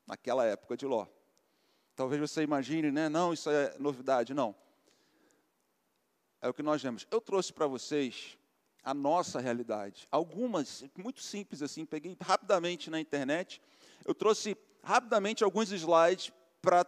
naquela 0.05 0.45
época 0.45 0.75
de 0.75 0.85
Ló. 0.85 1.07
Talvez 1.95 2.19
você 2.19 2.43
imagine, 2.43 2.91
né? 2.91 3.07
Não, 3.07 3.31
isso 3.31 3.49
é 3.49 3.73
novidade, 3.79 4.33
não 4.33 4.53
é 6.45 6.49
o 6.49 6.53
que 6.53 6.61
nós 6.61 6.81
vemos. 6.81 7.07
Eu 7.09 7.19
trouxe 7.19 7.51
para 7.51 7.65
vocês 7.65 8.37
a 8.85 8.93
nossa 8.93 9.39
realidade. 9.39 10.07
Algumas, 10.11 10.85
muito 10.95 11.21
simples 11.21 11.63
assim, 11.63 11.85
peguei 11.85 12.15
rapidamente 12.21 12.91
na 12.91 12.99
internet. 12.99 13.59
Eu 14.05 14.13
trouxe 14.13 14.55
rapidamente 14.83 15.43
alguns 15.43 15.71
slides 15.71 16.31
para 16.61 16.85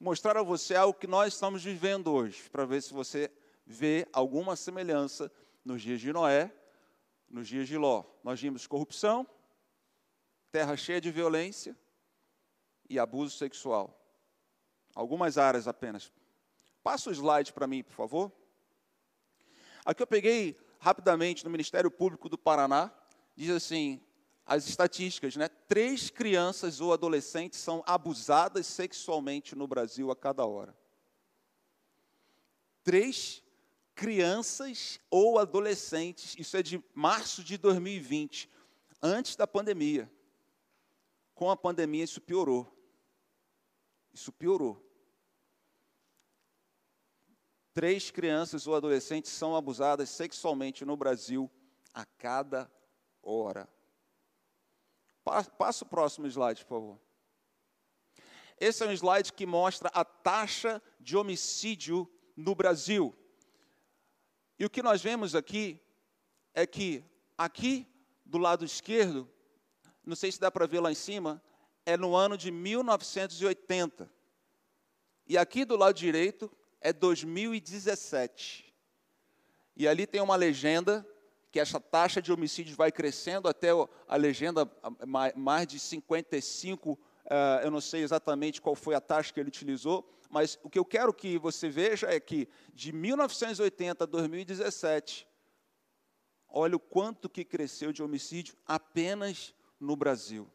mostrar 0.00 0.38
a 0.38 0.42
você 0.42 0.74
algo 0.74 0.98
que 0.98 1.06
nós 1.06 1.34
estamos 1.34 1.62
vivendo 1.62 2.10
hoje, 2.10 2.48
para 2.48 2.64
ver 2.64 2.82
se 2.82 2.94
você 2.94 3.30
vê 3.66 4.08
alguma 4.10 4.56
semelhança 4.56 5.30
nos 5.62 5.82
dias 5.82 6.00
de 6.00 6.12
Noé, 6.14 6.50
nos 7.28 7.46
dias 7.46 7.68
de 7.68 7.76
Ló. 7.76 8.04
Nós 8.22 8.40
vimos 8.40 8.66
corrupção, 8.66 9.26
terra 10.50 10.76
cheia 10.78 11.00
de 11.00 11.10
violência 11.10 11.76
e 12.88 12.98
abuso 12.98 13.36
sexual. 13.36 14.00
Algumas 14.94 15.36
áreas 15.36 15.68
apenas. 15.68 16.10
Passa 16.82 17.10
o 17.10 17.12
slide 17.12 17.52
para 17.52 17.66
mim, 17.66 17.82
por 17.82 17.94
favor. 17.94 18.32
Aqui 19.84 20.02
eu 20.02 20.06
peguei 20.06 20.56
rapidamente 20.84 21.46
no 21.46 21.50
Ministério 21.50 21.90
Público 21.90 22.28
do 22.28 22.36
Paraná, 22.36 22.92
diz 23.34 23.48
assim, 23.48 24.02
as 24.44 24.68
estatísticas, 24.68 25.34
né? 25.34 25.48
Três 25.48 26.10
crianças 26.10 26.78
ou 26.78 26.92
adolescentes 26.92 27.58
são 27.58 27.82
abusadas 27.86 28.66
sexualmente 28.66 29.56
no 29.56 29.66
Brasil 29.66 30.10
a 30.10 30.16
cada 30.16 30.44
hora. 30.44 30.76
Três 32.82 33.42
crianças 33.94 35.00
ou 35.10 35.38
adolescentes, 35.38 36.36
isso 36.38 36.54
é 36.54 36.62
de 36.62 36.84
março 36.94 37.42
de 37.42 37.56
2020, 37.56 38.50
antes 39.02 39.36
da 39.36 39.46
pandemia. 39.46 40.12
Com 41.34 41.50
a 41.50 41.56
pandemia 41.56 42.04
isso 42.04 42.20
piorou. 42.20 42.70
Isso 44.12 44.30
piorou 44.30 44.83
três 47.74 48.10
crianças 48.10 48.66
ou 48.68 48.76
adolescentes 48.76 49.32
são 49.32 49.56
abusadas 49.56 50.08
sexualmente 50.08 50.84
no 50.84 50.96
Brasil 50.96 51.50
a 51.92 52.06
cada 52.06 52.70
hora. 53.20 53.68
Passa 55.58 55.84
o 55.84 55.88
próximo 55.88 56.26
slide, 56.28 56.64
por 56.64 56.68
favor. 56.68 57.00
Esse 58.60 58.84
é 58.84 58.86
um 58.86 58.92
slide 58.92 59.32
que 59.32 59.44
mostra 59.44 59.90
a 59.92 60.04
taxa 60.04 60.80
de 61.00 61.16
homicídio 61.16 62.08
no 62.36 62.54
Brasil. 62.54 63.14
E 64.56 64.64
o 64.64 64.70
que 64.70 64.82
nós 64.82 65.02
vemos 65.02 65.34
aqui 65.34 65.80
é 66.54 66.64
que 66.64 67.04
aqui 67.36 67.88
do 68.24 68.38
lado 68.38 68.64
esquerdo, 68.64 69.28
não 70.04 70.14
sei 70.14 70.30
se 70.30 70.38
dá 70.38 70.50
para 70.50 70.66
ver 70.66 70.78
lá 70.78 70.92
em 70.92 70.94
cima, 70.94 71.42
é 71.84 71.96
no 71.96 72.14
ano 72.14 72.38
de 72.38 72.52
1980. 72.52 74.08
E 75.26 75.36
aqui 75.36 75.64
do 75.64 75.76
lado 75.76 75.96
direito 75.96 76.50
é 76.84 76.92
2017. 76.92 78.72
E 79.74 79.88
ali 79.88 80.06
tem 80.06 80.20
uma 80.20 80.36
legenda 80.36 81.04
que 81.50 81.58
essa 81.58 81.80
taxa 81.80 82.20
de 82.20 82.30
homicídios 82.30 82.76
vai 82.76 82.92
crescendo 82.92 83.48
até 83.48 83.70
a 84.06 84.16
legenda 84.16 84.70
mais 85.34 85.66
de 85.66 85.78
55, 85.78 86.98
eh, 87.24 87.60
eu 87.64 87.70
não 87.70 87.80
sei 87.80 88.02
exatamente 88.02 88.60
qual 88.60 88.74
foi 88.74 88.94
a 88.94 89.00
taxa 89.00 89.32
que 89.32 89.40
ele 89.40 89.48
utilizou, 89.48 90.08
mas 90.28 90.58
o 90.62 90.68
que 90.68 90.78
eu 90.78 90.84
quero 90.84 91.14
que 91.14 91.38
você 91.38 91.68
veja 91.68 92.08
é 92.08 92.20
que 92.20 92.48
de 92.74 92.92
1980 92.92 94.04
a 94.04 94.06
2017, 94.06 95.26
olha 96.48 96.76
o 96.76 96.80
quanto 96.80 97.30
que 97.30 97.44
cresceu 97.44 97.92
de 97.92 98.02
homicídio 98.02 98.56
apenas 98.66 99.54
no 99.80 99.96
Brasil. 99.96 100.50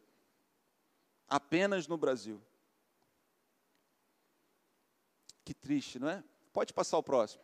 Apenas 1.28 1.88
no 1.88 1.98
Brasil. 1.98 2.42
Que 5.50 5.54
triste, 5.56 5.98
não 5.98 6.08
é? 6.08 6.24
Pode 6.54 6.72
passar 6.72 7.00
o 7.00 7.02
próximo. 7.02 7.42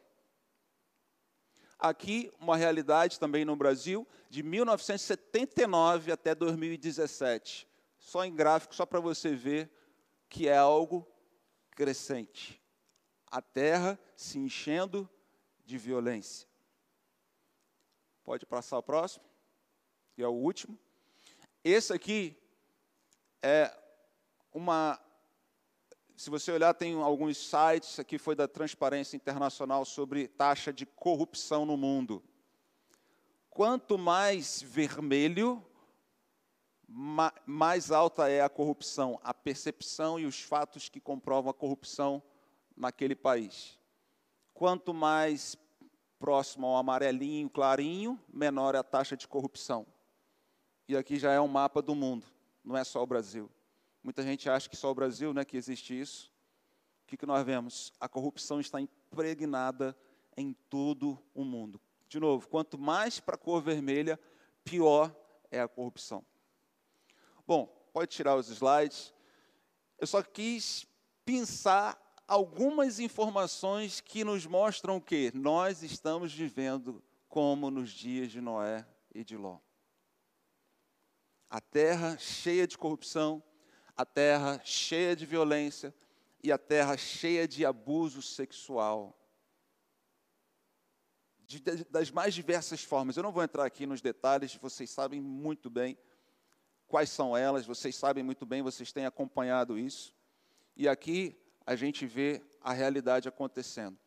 Aqui, 1.79 2.31
uma 2.39 2.55
realidade 2.55 3.19
também 3.19 3.43
no 3.43 3.55
Brasil, 3.55 4.07
de 4.29 4.43
1979 4.43 6.11
até 6.11 6.35
2017. 6.35 7.67
Só 7.97 8.23
em 8.23 8.35
gráfico, 8.35 8.75
só 8.75 8.85
para 8.85 8.99
você 8.99 9.33
ver 9.33 9.71
que 10.29 10.47
é 10.47 10.55
algo 10.55 11.11
crescente. 11.71 12.61
A 13.25 13.41
terra 13.41 13.97
se 14.15 14.37
enchendo 14.37 15.09
de 15.65 15.75
violência. 15.75 16.47
Pode 18.23 18.45
passar 18.45 18.77
o 18.77 18.83
próximo, 18.83 19.25
que 20.13 20.21
é 20.21 20.27
o 20.27 20.31
último. 20.31 20.77
Esse 21.63 21.91
aqui 21.91 22.37
é 23.41 23.75
uma 24.53 25.03
se 26.15 26.29
você 26.29 26.51
olhar, 26.51 26.73
tem 26.73 26.93
alguns 27.01 27.37
sites, 27.37 27.99
aqui 27.99 28.17
foi 28.17 28.35
da 28.35 28.47
Transparência 28.47 29.17
Internacional, 29.17 29.83
sobre 29.83 30.27
taxa 30.27 30.71
de 30.71 30.85
corrupção 30.85 31.65
no 31.65 31.75
mundo. 31.75 32.23
Quanto 33.49 33.97
mais 33.97 34.61
vermelho, 34.61 35.65
mais 37.45 37.91
alta 37.91 38.29
é 38.29 38.41
a 38.41 38.49
corrupção, 38.49 39.19
a 39.23 39.33
percepção 39.33 40.17
e 40.17 40.25
os 40.25 40.41
fatos 40.41 40.87
que 40.87 41.01
comprovam 41.01 41.51
a 41.51 41.53
corrupção 41.53 42.23
naquele 42.75 43.15
país. 43.15 43.77
Quanto 44.53 44.93
mais 44.93 45.57
próximo 46.17 46.67
ao 46.67 46.77
amarelinho, 46.77 47.49
clarinho, 47.49 48.19
menor 48.33 48.73
é 48.73 48.77
a 48.77 48.83
taxa 48.83 49.17
de 49.17 49.27
corrupção. 49.27 49.85
E 50.87 50.95
aqui 50.95 51.19
já 51.19 51.31
é 51.31 51.41
um 51.41 51.47
mapa 51.47 51.81
do 51.81 51.93
mundo, 51.93 52.25
não 52.63 52.77
é 52.77 52.83
só 52.83 53.03
o 53.03 53.07
Brasil. 53.07 53.49
Muita 54.05 54.21
gente 54.21 54.47
acha 54.47 54.69
que 54.69 54.77
só 54.77 54.91
o 54.91 54.93
Brasil 54.93 55.33
né, 55.33 55.43
que 55.43 55.57
existe 55.57 55.99
isso. 55.99 56.31
O 57.03 57.07
que, 57.07 57.17
que 57.17 57.25
nós 57.25 57.43
vemos? 57.43 57.91
A 57.99 58.07
corrupção 58.07 58.59
está 58.59 58.79
impregnada 58.79 59.97
em 60.37 60.53
todo 60.69 61.19
o 61.33 61.43
mundo. 61.43 61.81
De 62.07 62.19
novo, 62.19 62.47
quanto 62.47 62.77
mais 62.77 63.19
para 63.19 63.33
a 63.33 63.37
cor 63.37 63.63
vermelha, 63.63 64.19
pior 64.63 65.11
é 65.49 65.59
a 65.59 65.67
corrupção. 65.67 66.23
Bom, 67.47 67.65
pode 67.91 68.11
tirar 68.11 68.35
os 68.35 68.47
slides. 68.47 69.11
Eu 69.97 70.05
só 70.05 70.21
quis 70.21 70.85
pensar 71.25 71.99
algumas 72.27 72.99
informações 72.99 74.01
que 74.01 74.23
nos 74.23 74.45
mostram 74.45 75.01
que 75.01 75.31
nós 75.33 75.81
estamos 75.81 76.31
vivendo 76.31 77.03
como 77.27 77.71
nos 77.71 77.89
dias 77.89 78.31
de 78.31 78.39
Noé 78.39 78.85
e 79.15 79.23
de 79.23 79.35
Ló. 79.35 79.57
A 81.49 81.59
terra 81.59 82.19
cheia 82.19 82.67
de 82.67 82.77
corrupção, 82.77 83.41
a 83.95 84.05
terra 84.05 84.61
cheia 84.63 85.15
de 85.15 85.25
violência 85.25 85.93
e 86.43 86.51
a 86.51 86.57
terra 86.57 86.97
cheia 86.97 87.47
de 87.47 87.65
abuso 87.65 88.21
sexual. 88.21 89.17
De, 91.39 91.59
das 91.89 92.11
mais 92.11 92.33
diversas 92.33 92.83
formas. 92.83 93.15
Eu 93.17 93.23
não 93.23 93.31
vou 93.31 93.43
entrar 93.43 93.65
aqui 93.65 93.85
nos 93.85 94.01
detalhes, 94.01 94.55
vocês 94.55 94.89
sabem 94.89 95.21
muito 95.21 95.69
bem 95.69 95.97
quais 96.87 97.09
são 97.09 97.35
elas, 97.35 97.65
vocês 97.65 97.95
sabem 97.95 98.23
muito 98.23 98.45
bem, 98.45 98.61
vocês 98.61 98.91
têm 98.91 99.05
acompanhado 99.05 99.77
isso. 99.77 100.13
E 100.75 100.87
aqui 100.87 101.35
a 101.65 101.75
gente 101.75 102.05
vê 102.05 102.41
a 102.61 102.73
realidade 102.73 103.27
acontecendo. 103.27 103.97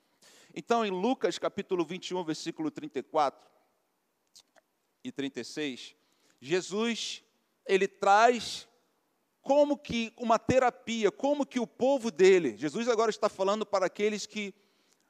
Então, 0.54 0.84
em 0.84 0.90
Lucas 0.90 1.38
capítulo 1.38 1.84
21, 1.84 2.24
versículo 2.24 2.70
34 2.70 3.48
e 5.04 5.12
36, 5.12 5.94
Jesus, 6.40 7.22
ele 7.66 7.88
traz 7.88 8.67
como 9.42 9.76
que 9.76 10.12
uma 10.16 10.38
terapia, 10.38 11.10
como 11.10 11.46
que 11.46 11.60
o 11.60 11.66
povo 11.66 12.10
dele, 12.10 12.56
Jesus 12.56 12.88
agora 12.88 13.10
está 13.10 13.28
falando 13.28 13.64
para 13.64 13.86
aqueles 13.86 14.26
que 14.26 14.54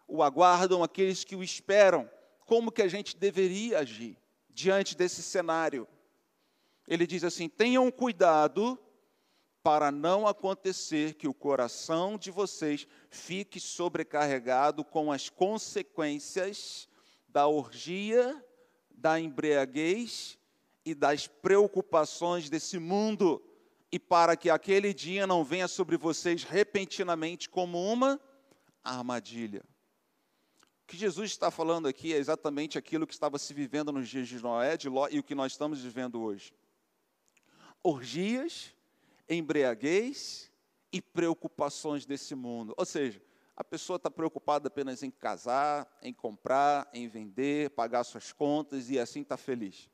o 0.06 0.22
aguardam, 0.22 0.82
aqueles 0.82 1.24
que 1.24 1.36
o 1.36 1.42
esperam, 1.42 2.08
como 2.46 2.72
que 2.72 2.82
a 2.82 2.88
gente 2.88 3.16
deveria 3.16 3.80
agir 3.80 4.16
diante 4.48 4.96
desse 4.96 5.22
cenário. 5.22 5.86
Ele 6.86 7.06
diz 7.06 7.22
assim: 7.22 7.48
tenham 7.48 7.90
cuidado 7.90 8.78
para 9.62 9.90
não 9.92 10.26
acontecer 10.26 11.14
que 11.14 11.28
o 11.28 11.34
coração 11.34 12.16
de 12.16 12.30
vocês 12.30 12.86
fique 13.10 13.60
sobrecarregado 13.60 14.82
com 14.82 15.12
as 15.12 15.28
consequências 15.28 16.88
da 17.28 17.46
orgia, 17.46 18.42
da 18.90 19.20
embriaguez 19.20 20.38
e 20.84 20.94
das 20.94 21.26
preocupações 21.26 22.48
desse 22.48 22.78
mundo, 22.78 23.42
e 23.90 23.98
para 23.98 24.36
que 24.36 24.50
aquele 24.50 24.92
dia 24.92 25.26
não 25.26 25.42
venha 25.42 25.66
sobre 25.66 25.96
vocês 25.96 26.42
repentinamente 26.42 27.48
como 27.48 27.80
uma 27.80 28.20
armadilha. 28.84 29.64
O 30.82 30.86
que 30.86 30.96
Jesus 30.96 31.30
está 31.30 31.50
falando 31.50 31.86
aqui 31.86 32.14
é 32.14 32.16
exatamente 32.16 32.78
aquilo 32.78 33.06
que 33.06 33.12
estava 33.12 33.38
se 33.38 33.52
vivendo 33.52 33.92
nos 33.92 34.08
dias 34.08 34.28
de 34.28 34.40
Noé, 34.40 34.76
de 34.76 34.88
Ló, 34.88 35.08
e 35.10 35.18
o 35.18 35.22
que 35.22 35.34
nós 35.34 35.52
estamos 35.52 35.80
vivendo 35.80 36.20
hoje. 36.20 36.52
Orgias, 37.82 38.74
embriaguez 39.28 40.50
e 40.92 41.02
preocupações 41.02 42.06
desse 42.06 42.34
mundo. 42.34 42.74
Ou 42.76 42.86
seja, 42.86 43.22
a 43.54 43.64
pessoa 43.64 43.96
está 43.96 44.10
preocupada 44.10 44.68
apenas 44.68 45.02
em 45.02 45.10
casar, 45.10 45.86
em 46.00 46.12
comprar, 46.12 46.88
em 46.92 47.08
vender, 47.08 47.70
pagar 47.70 48.04
suas 48.04 48.32
contas 48.32 48.88
e 48.88 48.98
assim 48.98 49.22
está 49.22 49.36
feliz. 49.36 49.90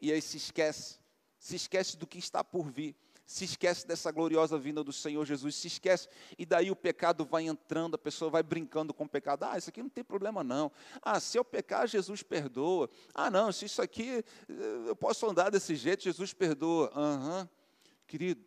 E 0.00 0.12
aí 0.12 0.20
se 0.20 0.36
esquece, 0.36 0.98
se 1.46 1.56
esquece 1.56 1.96
do 1.96 2.06
que 2.06 2.18
está 2.18 2.42
por 2.42 2.70
vir 2.70 2.96
se 3.26 3.44
esquece 3.44 3.84
dessa 3.84 4.12
gloriosa 4.12 4.56
vinda 4.56 4.84
do 4.84 4.92
Senhor 4.92 5.26
Jesus, 5.26 5.56
se 5.56 5.66
esquece, 5.66 6.08
e 6.38 6.46
daí 6.46 6.70
o 6.70 6.76
pecado 6.76 7.24
vai 7.24 7.44
entrando, 7.44 7.96
a 7.96 7.98
pessoa 7.98 8.30
vai 8.30 8.42
brincando 8.42 8.94
com 8.94 9.02
o 9.02 9.08
pecado. 9.08 9.42
Ah, 9.42 9.58
isso 9.58 9.68
aqui 9.68 9.82
não 9.82 9.90
tem 9.90 10.04
problema 10.04 10.44
não. 10.44 10.70
Ah, 11.02 11.18
se 11.18 11.36
eu 11.36 11.44
pecar, 11.44 11.88
Jesus 11.88 12.22
perdoa. 12.22 12.88
Ah, 13.12 13.28
não, 13.28 13.50
se 13.50 13.64
isso 13.64 13.82
aqui 13.82 14.24
eh, 14.48 14.54
eu 14.86 14.94
posso 14.94 15.28
andar 15.28 15.50
desse 15.50 15.74
jeito, 15.74 16.04
Jesus 16.04 16.32
perdoa. 16.32 16.92
Uhum. 16.96 17.48
Querido, 18.06 18.44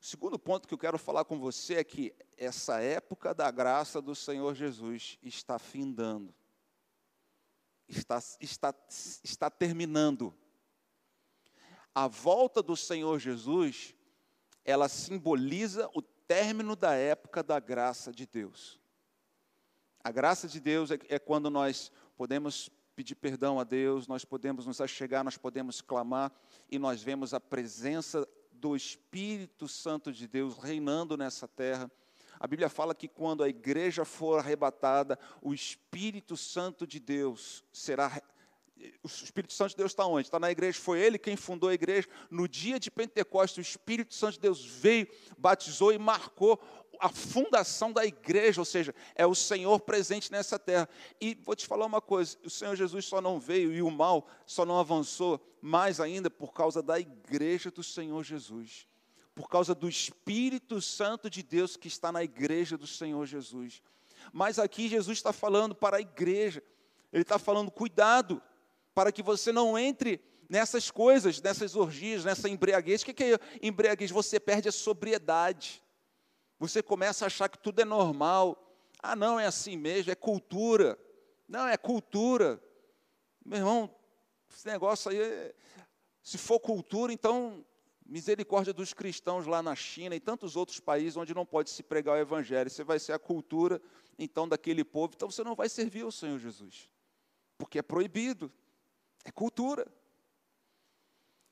o 0.00 0.04
segundo 0.04 0.38
ponto 0.38 0.68
que 0.68 0.74
eu 0.74 0.78
quero 0.78 0.96
falar 0.96 1.24
com 1.24 1.40
você 1.40 1.74
é 1.74 1.84
que 1.84 2.14
essa 2.36 2.80
época 2.80 3.34
da 3.34 3.50
graça 3.50 4.00
do 4.00 4.14
Senhor 4.14 4.54
Jesus 4.54 5.18
está 5.20 5.58
findando, 5.58 6.32
está, 7.88 8.22
está, 8.40 8.72
está 9.24 9.50
terminando. 9.50 10.32
A 11.94 12.06
volta 12.06 12.62
do 12.62 12.76
Senhor 12.76 13.18
Jesus, 13.18 13.94
ela 14.64 14.88
simboliza 14.88 15.90
o 15.94 16.02
término 16.02 16.76
da 16.76 16.94
época 16.94 17.42
da 17.42 17.58
graça 17.58 18.12
de 18.12 18.26
Deus. 18.26 18.80
A 20.02 20.10
graça 20.10 20.48
de 20.48 20.60
Deus 20.60 20.90
é, 20.90 20.98
é 21.08 21.18
quando 21.18 21.50
nós 21.50 21.90
podemos 22.16 22.70
pedir 22.94 23.14
perdão 23.14 23.58
a 23.58 23.64
Deus, 23.64 24.06
nós 24.06 24.24
podemos 24.24 24.66
nos 24.66 24.80
achegar, 24.80 25.24
nós 25.24 25.36
podemos 25.36 25.80
clamar 25.80 26.32
e 26.70 26.78
nós 26.78 27.02
vemos 27.02 27.34
a 27.34 27.40
presença 27.40 28.28
do 28.52 28.76
Espírito 28.76 29.66
Santo 29.66 30.12
de 30.12 30.28
Deus 30.28 30.56
reinando 30.58 31.16
nessa 31.16 31.48
terra. 31.48 31.90
A 32.38 32.46
Bíblia 32.46 32.68
fala 32.68 32.94
que 32.94 33.08
quando 33.08 33.42
a 33.42 33.48
igreja 33.48 34.04
for 34.04 34.38
arrebatada, 34.38 35.18
o 35.42 35.52
Espírito 35.52 36.36
Santo 36.36 36.86
de 36.86 37.00
Deus 37.00 37.64
será 37.72 38.22
o 39.02 39.06
Espírito 39.06 39.52
Santo 39.52 39.70
de 39.70 39.76
Deus 39.76 39.92
está 39.92 40.06
onde? 40.06 40.26
Está 40.26 40.38
na 40.38 40.50
igreja. 40.50 40.78
Foi 40.78 41.00
ele 41.00 41.18
quem 41.18 41.36
fundou 41.36 41.68
a 41.68 41.74
igreja. 41.74 42.08
No 42.30 42.48
dia 42.48 42.78
de 42.78 42.90
Pentecostes, 42.90 43.58
o 43.58 43.60
Espírito 43.60 44.14
Santo 44.14 44.34
de 44.34 44.40
Deus 44.40 44.64
veio, 44.64 45.06
batizou 45.36 45.92
e 45.92 45.98
marcou 45.98 46.60
a 47.00 47.08
fundação 47.08 47.92
da 47.92 48.04
igreja, 48.04 48.60
ou 48.60 48.64
seja, 48.64 48.94
é 49.14 49.26
o 49.26 49.34
Senhor 49.34 49.80
presente 49.80 50.30
nessa 50.30 50.58
terra. 50.58 50.88
E 51.18 51.34
vou 51.42 51.56
te 51.56 51.66
falar 51.66 51.86
uma 51.86 52.00
coisa: 52.00 52.36
o 52.44 52.50
Senhor 52.50 52.76
Jesus 52.76 53.06
só 53.06 53.20
não 53.20 53.40
veio 53.40 53.72
e 53.72 53.80
o 53.80 53.90
mal 53.90 54.28
só 54.44 54.66
não 54.66 54.78
avançou 54.78 55.40
mais 55.62 55.98
ainda 55.98 56.30
por 56.30 56.52
causa 56.52 56.82
da 56.82 57.00
igreja 57.00 57.70
do 57.70 57.82
Senhor 57.82 58.22
Jesus, 58.22 58.86
por 59.34 59.48
causa 59.48 59.74
do 59.74 59.88
Espírito 59.88 60.80
Santo 60.80 61.30
de 61.30 61.42
Deus 61.42 61.76
que 61.76 61.88
está 61.88 62.12
na 62.12 62.22
igreja 62.22 62.76
do 62.76 62.86
Senhor 62.86 63.24
Jesus. 63.26 63.82
Mas 64.32 64.58
aqui 64.58 64.86
Jesus 64.88 65.16
está 65.16 65.32
falando 65.32 65.74
para 65.74 65.96
a 65.96 66.00
igreja, 66.00 66.62
ele 67.10 67.22
está 67.22 67.38
falando, 67.38 67.70
cuidado, 67.70 68.42
para 68.94 69.12
que 69.12 69.22
você 69.22 69.52
não 69.52 69.78
entre 69.78 70.20
nessas 70.48 70.90
coisas, 70.90 71.40
nessas 71.40 71.76
orgias, 71.76 72.24
nessa 72.24 72.48
embriaguez. 72.48 73.02
O 73.02 73.04
que 73.06 73.22
é 73.22 73.38
embriaguez? 73.62 74.10
Você 74.10 74.40
perde 74.40 74.68
a 74.68 74.72
sobriedade. 74.72 75.80
Você 76.58 76.82
começa 76.82 77.24
a 77.24 77.28
achar 77.28 77.48
que 77.48 77.56
tudo 77.56 77.80
é 77.80 77.84
normal. 77.84 78.76
Ah, 79.02 79.14
não, 79.14 79.38
é 79.38 79.46
assim 79.46 79.76
mesmo, 79.76 80.10
é 80.10 80.14
cultura. 80.14 80.98
Não, 81.48 81.66
é 81.68 81.76
cultura. 81.76 82.62
Meu 83.44 83.58
irmão, 83.58 83.94
esse 84.52 84.66
negócio 84.66 85.10
aí, 85.10 85.20
é... 85.20 85.54
se 86.22 86.36
for 86.36 86.58
cultura, 86.58 87.12
então, 87.12 87.64
misericórdia 88.04 88.72
dos 88.72 88.92
cristãos 88.92 89.46
lá 89.46 89.62
na 89.62 89.74
China 89.76 90.16
e 90.16 90.20
tantos 90.20 90.56
outros 90.56 90.80
países 90.80 91.16
onde 91.16 91.32
não 91.32 91.46
pode 91.46 91.70
se 91.70 91.82
pregar 91.82 92.16
o 92.16 92.20
evangelho. 92.20 92.68
Você 92.68 92.82
vai 92.82 92.98
ser 92.98 93.12
a 93.12 93.18
cultura, 93.18 93.80
então, 94.18 94.48
daquele 94.48 94.84
povo, 94.84 95.14
então 95.14 95.30
você 95.30 95.44
não 95.44 95.54
vai 95.54 95.68
servir 95.68 96.02
ao 96.02 96.10
Senhor 96.10 96.38
Jesus, 96.38 96.90
porque 97.56 97.78
é 97.78 97.82
proibido. 97.82 98.52
É 99.24 99.30
cultura. 99.30 99.86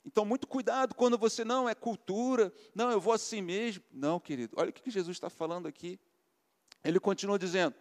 Então, 0.05 0.25
muito 0.25 0.47
cuidado 0.47 0.95
quando 0.95 1.19
você 1.19 1.45
não 1.45 1.69
é 1.69 1.75
cultura, 1.75 2.53
não, 2.75 2.91
eu 2.91 3.01
vou 3.01 3.13
assim 3.13 3.43
mesmo. 3.43 3.85
Não, 3.93 4.19
querido, 4.19 4.57
olha 4.59 4.71
o 4.71 4.73
que 4.73 4.91
Jesus 4.91 5.17
está 5.17 5.29
falando 5.29 5.69
aqui. 5.69 6.01
Ele 6.83 6.99
continua 6.99 7.39
dizendo: 7.39 7.75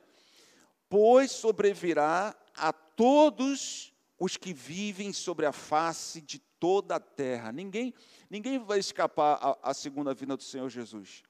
Pois 0.89 1.31
sobrevirá 1.31 2.35
a 2.53 2.73
todos 2.73 3.93
os 4.19 4.35
que 4.35 4.53
vivem 4.53 5.13
sobre 5.13 5.45
a 5.45 5.53
face 5.53 6.19
de 6.19 6.39
toda 6.59 6.95
a 6.95 6.99
terra. 6.99 7.51
Ninguém, 7.51 7.93
ninguém 8.29 8.59
vai 8.59 8.79
escapar 8.79 9.57
à, 9.61 9.73
segunda 9.73 10.13
vinda 10.13 10.35
do 10.35 10.43
Senhor 10.43 10.69
Jesus. 10.69 11.23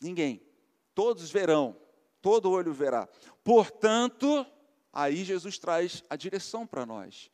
Ninguém. 0.00 0.40
Todos 0.94 1.30
verão, 1.30 1.76
todo 2.22 2.50
olho 2.50 2.72
verá. 2.72 3.06
Portanto, 3.44 4.46
aí 4.90 5.24
Jesus 5.24 5.58
traz 5.58 6.02
a 6.08 6.16
direção 6.16 6.66
para 6.66 6.86
nós 6.86 7.30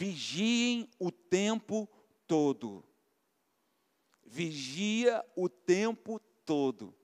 vigiem 0.00 0.88
o 0.98 1.10
tempo 1.10 1.86
todo. 2.26 2.82
Vigia 4.24 5.22
o 5.36 5.46
tempo 5.46 6.18
todo. 6.46 6.94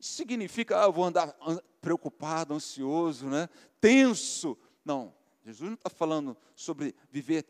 Significa, 0.00 0.80
ah, 0.80 0.86
eu 0.86 0.92
vou 0.92 1.04
andar 1.04 1.32
preocupado, 1.80 2.52
ansioso, 2.52 3.28
né? 3.28 3.48
tenso. 3.80 4.58
Não, 4.84 5.14
Jesus 5.44 5.68
não 5.68 5.76
está 5.76 5.88
falando 5.88 6.36
sobre 6.56 6.96
viver 7.12 7.46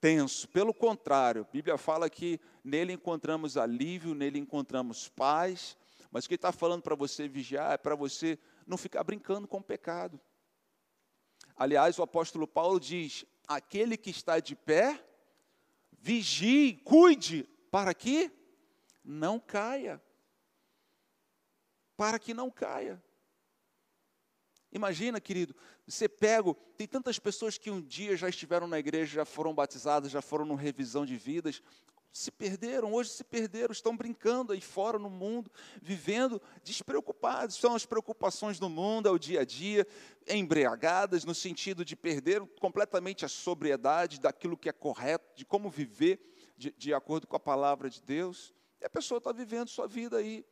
tenso. 0.00 0.46
Pelo 0.50 0.72
contrário, 0.72 1.42
a 1.42 1.52
Bíblia 1.52 1.76
fala 1.76 2.08
que 2.08 2.38
nele 2.62 2.92
encontramos 2.92 3.56
alívio, 3.56 4.14
nele 4.14 4.38
encontramos 4.38 5.08
paz. 5.08 5.76
Mas 6.12 6.24
o 6.24 6.28
que 6.28 6.36
está 6.36 6.52
falando 6.52 6.82
para 6.82 6.94
você 6.94 7.26
vigiar 7.26 7.72
é 7.72 7.78
para 7.78 7.96
você 7.96 8.38
não 8.64 8.76
ficar 8.76 9.02
brincando 9.02 9.48
com 9.48 9.56
o 9.56 9.62
pecado. 9.62 10.20
Aliás, 11.58 11.98
o 11.98 12.02
apóstolo 12.02 12.46
Paulo 12.46 12.78
diz: 12.78 13.26
aquele 13.46 13.96
que 13.96 14.10
está 14.10 14.38
de 14.38 14.54
pé, 14.54 15.04
vigie, 15.90 16.74
cuide, 16.84 17.42
para 17.70 17.92
que 17.92 18.30
não 19.04 19.40
caia. 19.40 20.00
Para 21.96 22.18
que 22.18 22.32
não 22.32 22.48
caia. 22.48 23.02
Imagina, 24.70 25.20
querido, 25.20 25.56
você 25.86 26.08
pega, 26.08 26.54
tem 26.76 26.86
tantas 26.86 27.18
pessoas 27.18 27.58
que 27.58 27.70
um 27.70 27.80
dia 27.80 28.16
já 28.16 28.28
estiveram 28.28 28.68
na 28.68 28.78
igreja, 28.78 29.16
já 29.16 29.24
foram 29.24 29.54
batizadas, 29.54 30.12
já 30.12 30.20
foram 30.22 30.44
numa 30.44 30.60
revisão 30.60 31.04
de 31.04 31.16
vidas, 31.16 31.62
se 32.12 32.30
perderam, 32.30 32.92
hoje 32.92 33.10
se 33.10 33.22
perderam, 33.22 33.72
estão 33.72 33.96
brincando 33.96 34.52
aí 34.52 34.60
fora 34.60 34.98
no 34.98 35.10
mundo, 35.10 35.50
vivendo 35.80 36.40
despreocupados. 36.62 37.56
São 37.56 37.74
as 37.74 37.86
preocupações 37.86 38.58
do 38.58 38.68
mundo, 38.68 39.08
é 39.08 39.10
o 39.10 39.18
dia 39.18 39.42
a 39.42 39.44
dia, 39.44 39.86
embriagadas, 40.26 41.24
no 41.24 41.34
sentido 41.34 41.84
de 41.84 41.94
perder 41.94 42.44
completamente 42.60 43.24
a 43.24 43.28
sobriedade 43.28 44.20
daquilo 44.20 44.56
que 44.56 44.68
é 44.68 44.72
correto, 44.72 45.36
de 45.36 45.44
como 45.44 45.70
viver 45.70 46.20
de, 46.56 46.74
de 46.76 46.92
acordo 46.92 47.26
com 47.26 47.36
a 47.36 47.40
palavra 47.40 47.88
de 47.88 48.02
Deus. 48.02 48.52
E 48.80 48.84
a 48.84 48.90
pessoa 48.90 49.18
está 49.18 49.32
vivendo 49.32 49.68
sua 49.68 49.86
vida 49.86 50.16
aí. 50.18 50.44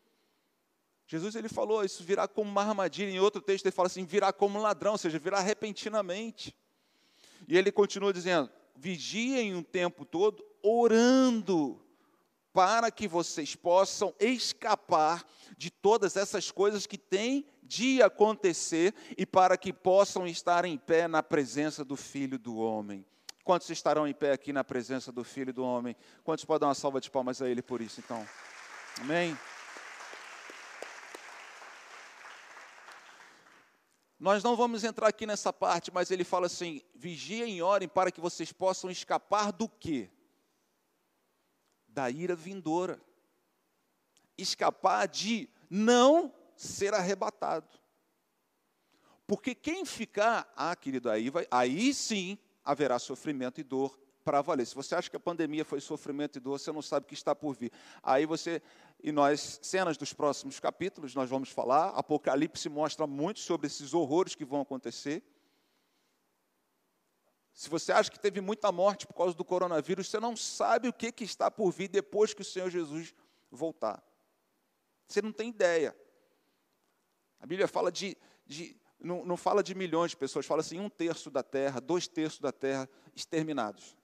Jesus 1.07 1.37
ele 1.37 1.49
falou, 1.49 1.85
isso 1.85 2.03
virá 2.03 2.27
como 2.27 2.51
uma 2.51 2.63
armadilha. 2.63 3.11
Em 3.11 3.21
outro 3.21 3.41
texto 3.41 3.67
ele 3.67 3.73
fala 3.73 3.87
assim, 3.87 4.05
virá 4.05 4.33
como 4.33 4.59
um 4.59 4.63
ladrão, 4.63 4.93
ou 4.93 4.99
seja, 4.99 5.19
virá 5.19 5.41
repentinamente. 5.41 6.57
E 7.47 7.57
ele 7.57 7.71
continua 7.71 8.13
dizendo, 8.13 8.51
vigiem 8.75 9.55
um 9.55 9.63
tempo 9.63 10.05
todo, 10.05 10.45
orando 10.67 11.81
para 12.53 12.91
que 12.91 13.07
vocês 13.07 13.55
possam 13.55 14.15
escapar 14.19 15.25
de 15.57 15.71
todas 15.71 16.17
essas 16.17 16.51
coisas 16.51 16.87
que 16.87 16.99
têm 16.99 17.47
de 17.63 18.03
acontecer 18.03 18.95
e 19.17 19.27
para 19.27 19.57
que 19.57 19.73
possam 19.73 20.27
estar 20.27 20.65
em 20.65 20.79
pé 20.79 21.07
na 21.07 21.23
presença 21.23 21.85
do 21.85 21.97
Filho 21.97 22.39
do 22.39 22.57
Homem. 22.57 23.05
Quantos 23.45 23.71
estarão 23.71 24.09
em 24.09 24.15
pé 24.15 24.33
aqui 24.33 24.53
na 24.53 24.65
presença 24.65 25.13
do 25.13 25.23
Filho 25.23 25.53
do 25.53 25.63
Homem? 25.63 25.95
Quantos 26.25 26.45
podem 26.45 26.61
dar 26.61 26.69
uma 26.69 26.75
salva 26.75 27.01
de 27.01 27.11
palmas 27.11 27.41
a 27.41 27.49
Ele 27.49 27.63
por 27.63 27.81
isso, 27.81 28.01
então? 28.01 28.27
Amém? 29.01 29.37
Nós 34.19 34.43
não 34.43 34.57
vamos 34.57 34.83
entrar 34.83 35.09
aqui 35.09 35.27
nessa 35.27 35.53
parte, 35.53 35.93
mas 35.93 36.11
ele 36.11 36.25
fala 36.25 36.47
assim: 36.47 36.81
vigiem 36.95 37.59
e 37.59 37.63
orem 37.63 37.87
para 37.87 38.11
que 38.11 38.21
vocês 38.21 38.51
possam 38.51 38.91
escapar 38.91 39.53
do 39.53 39.69
quê? 39.69 40.11
Da 41.97 42.11
ira 42.11 42.37
vindoura. 42.37 43.01
Escapar 44.37 45.09
de 45.09 45.49
não 45.71 46.31
ser 46.55 46.93
arrebatado. 46.93 47.67
Porque 49.27 49.55
quem 49.55 49.87
ficar, 49.87 50.53
ah, 50.55 50.77
querido, 50.77 51.09
aí, 51.09 51.31
vai, 51.31 51.47
aí 51.51 51.95
sim 51.95 52.39
haverá 52.63 52.99
sofrimento 52.99 53.63
e 53.63 53.65
dor 53.65 53.99
para 54.23 54.43
valer. 54.43 54.67
Se 54.67 54.75
você 54.75 54.95
acha 54.95 55.09
que 55.09 55.17
a 55.17 55.21
pandemia 55.21 55.65
foi 55.65 55.81
sofrimento 55.81 56.37
e 56.37 56.41
dor, 56.41 56.59
você 56.59 56.71
não 56.71 56.83
sabe 56.83 57.07
o 57.07 57.09
que 57.09 57.15
está 57.15 57.35
por 57.35 57.57
vir. 57.57 57.73
Aí 58.03 58.27
você, 58.27 58.61
e 59.03 59.11
nós, 59.11 59.59
cenas 59.63 59.97
dos 59.97 60.13
próximos 60.13 60.61
capítulos, 60.61 61.15
nós 61.15 61.31
vamos 61.31 61.49
falar. 61.49 61.95
Apocalipse 61.95 62.69
mostra 62.69 63.07
muito 63.07 63.41
sobre 63.41 63.69
esses 63.69 63.95
horrores 63.95 64.35
que 64.35 64.45
vão 64.45 64.61
acontecer. 64.61 65.23
Se 67.57 67.71
você 67.71 67.91
acha 67.91 68.11
que 68.11 68.21
teve 68.21 68.43
muita 68.43 68.71
morte 68.71 69.07
por 69.07 69.15
causa 69.15 69.35
do 69.35 69.43
coronavírus, 69.43 70.11
você 70.11 70.21
não 70.21 70.37
sabe 70.37 70.89
o 70.89 70.93
que, 70.93 71.11
que 71.11 71.25
está 71.25 71.51
por 71.51 71.71
vir 71.71 71.89
depois 71.89 72.35
que 72.35 72.43
o 72.43 72.45
Senhor 72.45 72.69
Jesus 72.69 73.15
voltar. 73.51 74.05
Você 75.09 75.23
não 75.23 75.33
tem 75.33 75.49
ideia. 75.49 75.97
A 77.41 77.47
Bíblia 77.47 77.67
fala 77.67 77.91
de, 77.91 78.15
de 78.45 78.79
não, 79.01 79.25
não 79.25 79.39
fala 79.39 79.63
de 79.63 79.75
milhões 79.75 80.11
de 80.11 80.19
pessoas, 80.19 80.45
fala 80.45 80.61
assim, 80.61 80.79
um 80.79 80.91
terço 80.91 81.31
da 81.31 81.43
terra, 81.43 81.81
dois 81.81 82.07
terços 82.07 82.41
da 82.41 82.53
terra 82.53 82.87
exterminados. 83.15 83.97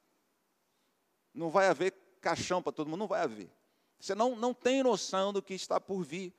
Não 1.34 1.50
vai 1.50 1.68
haver 1.68 1.92
caixão 2.22 2.62
para 2.62 2.72
todo 2.72 2.88
mundo, 2.88 3.00
não 3.00 3.06
vai 3.06 3.20
haver. 3.20 3.52
Você 4.00 4.14
não, 4.14 4.34
não 4.34 4.54
tem 4.54 4.82
noção 4.82 5.30
do 5.30 5.42
que 5.42 5.52
está 5.52 5.78
por 5.78 6.02
vir. 6.02 6.32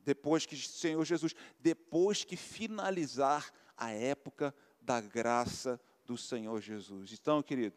Depois 0.00 0.44
que 0.44 0.56
Senhor 0.56 1.04
Jesus, 1.04 1.36
depois 1.60 2.24
que 2.24 2.36
finalizar 2.36 3.52
a 3.76 3.92
época 3.92 4.52
da 4.80 5.00
graça 5.00 5.80
do 6.06 6.16
Senhor 6.16 6.60
Jesus. 6.60 7.12
Então, 7.12 7.42
querido, 7.42 7.76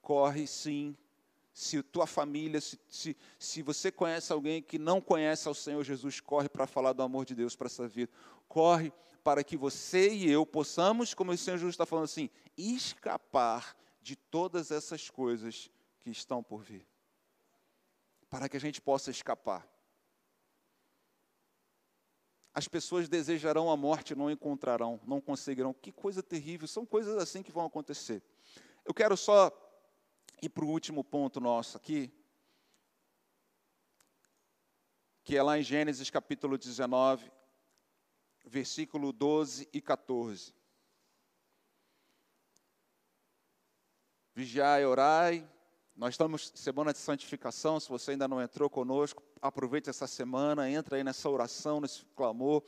corre 0.00 0.46
sim. 0.46 0.96
Se 1.52 1.82
tua 1.82 2.06
família, 2.06 2.60
se, 2.60 2.78
se, 2.88 3.16
se 3.38 3.60
você 3.60 3.90
conhece 3.90 4.32
alguém 4.32 4.62
que 4.62 4.78
não 4.78 5.00
conhece 5.00 5.46
ao 5.48 5.54
Senhor 5.54 5.82
Jesus, 5.84 6.20
corre 6.20 6.48
para 6.48 6.66
falar 6.66 6.92
do 6.92 7.02
amor 7.02 7.24
de 7.24 7.34
Deus 7.34 7.56
para 7.56 7.66
essa 7.66 7.86
vida. 7.86 8.10
Corre 8.48 8.92
para 9.22 9.44
que 9.44 9.56
você 9.56 10.12
e 10.12 10.30
eu 10.30 10.46
possamos, 10.46 11.12
como 11.12 11.32
o 11.32 11.36
Senhor 11.36 11.58
Jesus 11.58 11.74
está 11.74 11.84
falando 11.84 12.04
assim, 12.04 12.30
escapar 12.56 13.76
de 14.00 14.16
todas 14.16 14.70
essas 14.70 15.10
coisas 15.10 15.70
que 15.98 16.10
estão 16.10 16.42
por 16.42 16.62
vir. 16.62 16.86
Para 18.30 18.48
que 18.48 18.56
a 18.56 18.60
gente 18.60 18.80
possa 18.80 19.10
escapar. 19.10 19.68
As 22.52 22.66
pessoas 22.66 23.08
desejarão 23.08 23.70
a 23.70 23.76
morte, 23.76 24.14
não 24.14 24.30
encontrarão, 24.30 25.00
não 25.06 25.20
conseguirão. 25.20 25.72
Que 25.72 25.92
coisa 25.92 26.22
terrível, 26.22 26.66
são 26.66 26.84
coisas 26.84 27.16
assim 27.16 27.42
que 27.42 27.52
vão 27.52 27.64
acontecer. 27.64 28.22
Eu 28.84 28.92
quero 28.92 29.16
só 29.16 29.52
ir 30.42 30.48
para 30.48 30.64
o 30.64 30.68
último 30.68 31.04
ponto 31.04 31.40
nosso 31.40 31.76
aqui, 31.76 32.12
que 35.22 35.36
é 35.36 35.42
lá 35.42 35.58
em 35.58 35.62
Gênesis 35.62 36.10
capítulo 36.10 36.58
19, 36.58 37.30
versículo 38.44 39.12
12 39.12 39.68
e 39.72 39.80
14. 39.80 40.52
Vigiai 44.34 44.84
orai. 44.84 45.48
Nós 46.00 46.14
estamos 46.14 46.50
semana 46.54 46.94
de 46.94 46.98
santificação. 46.98 47.78
Se 47.78 47.86
você 47.86 48.12
ainda 48.12 48.26
não 48.26 48.40
entrou 48.40 48.70
conosco, 48.70 49.22
aproveite 49.38 49.90
essa 49.90 50.06
semana, 50.06 50.70
entra 50.70 50.96
aí 50.96 51.04
nessa 51.04 51.28
oração, 51.28 51.78
nesse 51.78 52.06
clamor. 52.16 52.62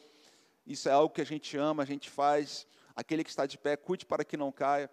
Isso 0.67 0.87
é 0.87 0.93
algo 0.93 1.15
que 1.15 1.23
a 1.23 1.25
gente 1.25 1.57
ama, 1.57 1.83
a 1.83 1.87
gente 1.87 2.11
faz. 2.11 2.67
Aquele 2.95 3.25
que 3.25 3.31
está 3.31 3.47
de 3.47 3.57
pé, 3.57 3.75
cuide 3.75 4.05
para 4.05 4.23
que 4.23 4.37
não 4.37 4.53
caia. 4.53 4.91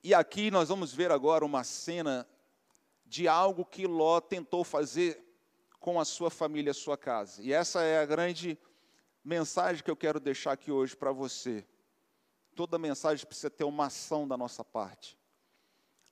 E 0.00 0.14
aqui 0.14 0.48
nós 0.48 0.68
vamos 0.68 0.94
ver 0.94 1.10
agora 1.10 1.44
uma 1.44 1.64
cena 1.64 2.24
de 3.04 3.26
algo 3.26 3.64
que 3.64 3.84
Ló 3.84 4.20
tentou 4.20 4.62
fazer 4.62 5.20
com 5.80 5.98
a 5.98 6.04
sua 6.04 6.30
família, 6.30 6.70
a 6.70 6.74
sua 6.74 6.96
casa. 6.96 7.42
E 7.42 7.52
essa 7.52 7.82
é 7.82 7.98
a 7.98 8.06
grande 8.06 8.56
mensagem 9.24 9.82
que 9.82 9.90
eu 9.90 9.96
quero 9.96 10.20
deixar 10.20 10.52
aqui 10.52 10.70
hoje 10.70 10.94
para 10.94 11.10
você. 11.10 11.66
Toda 12.54 12.78
mensagem 12.78 13.26
precisa 13.26 13.50
ter 13.50 13.64
uma 13.64 13.86
ação 13.86 14.28
da 14.28 14.36
nossa 14.36 14.62
parte. 14.62 15.18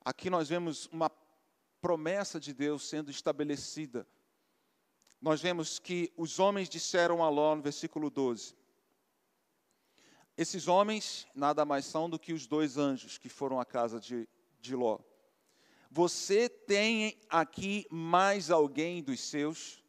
Aqui 0.03 0.29
nós 0.29 0.49
vemos 0.49 0.87
uma 0.87 1.11
promessa 1.81 2.39
de 2.39 2.53
Deus 2.53 2.87
sendo 2.87 3.11
estabelecida. 3.11 4.07
Nós 5.21 5.41
vemos 5.41 5.79
que 5.79 6.11
os 6.17 6.39
homens 6.39 6.67
disseram 6.67 7.23
a 7.23 7.29
Ló, 7.29 7.55
no 7.55 7.61
versículo 7.61 8.09
12. 8.09 8.55
Esses 10.35 10.67
homens 10.67 11.27
nada 11.33 11.63
mais 11.63 11.85
são 11.85 12.09
do 12.09 12.19
que 12.19 12.33
os 12.33 12.47
dois 12.47 12.77
anjos 12.77 13.17
que 13.17 13.29
foram 13.29 13.59
à 13.59 13.65
casa 13.65 13.99
de, 13.99 14.27
de 14.59 14.75
Ló. 14.75 14.99
Você 15.89 16.49
tem 16.49 17.21
aqui 17.29 17.85
mais 17.89 18.49
alguém 18.49 19.03
dos 19.03 19.19
seus? 19.21 19.83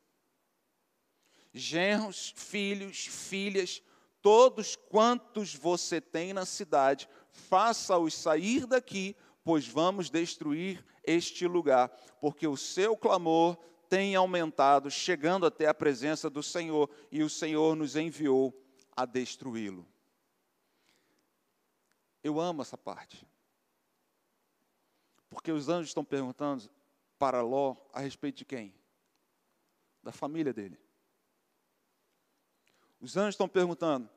genros, 1.55 2.35
filhos, 2.37 3.07
filhas, 3.07 3.81
todos 4.20 4.74
quantos 4.74 5.55
você 5.55 6.00
tem 6.00 6.33
na 6.33 6.44
cidade, 6.44 7.09
faça-os 7.31 8.14
sair 8.14 8.66
daqui, 8.66 9.16
pois 9.44 9.68
vamos 9.68 10.09
destruir 10.09 10.85
este 11.04 11.46
lugar, 11.46 11.88
porque 12.20 12.46
o 12.48 12.57
seu 12.57 12.96
clamor 12.96 13.57
tem 13.88 14.16
aumentado, 14.16 14.90
chegando 14.90 15.44
até 15.46 15.66
a 15.66 15.74
presença 15.74 16.30
do 16.30 16.42
Senhor, 16.42 16.90
e 17.12 17.22
o 17.22 17.28
Senhor 17.28 17.76
nos 17.76 17.94
enviou 17.94 18.52
a 18.96 19.04
destruí-lo. 19.04 19.87
Eu 22.22 22.40
amo 22.40 22.62
essa 22.62 22.78
parte. 22.78 23.26
Porque 25.28 25.52
os 25.52 25.68
anjos 25.68 25.90
estão 25.90 26.04
perguntando 26.04 26.70
para 27.18 27.42
Ló 27.42 27.76
a 27.92 28.00
respeito 28.00 28.38
de 28.38 28.44
quem? 28.44 28.74
Da 30.02 30.12
família 30.12 30.52
dele. 30.52 30.78
Os 32.98 33.16
anjos 33.16 33.35
estão 33.35 33.48
perguntando: 33.48 34.09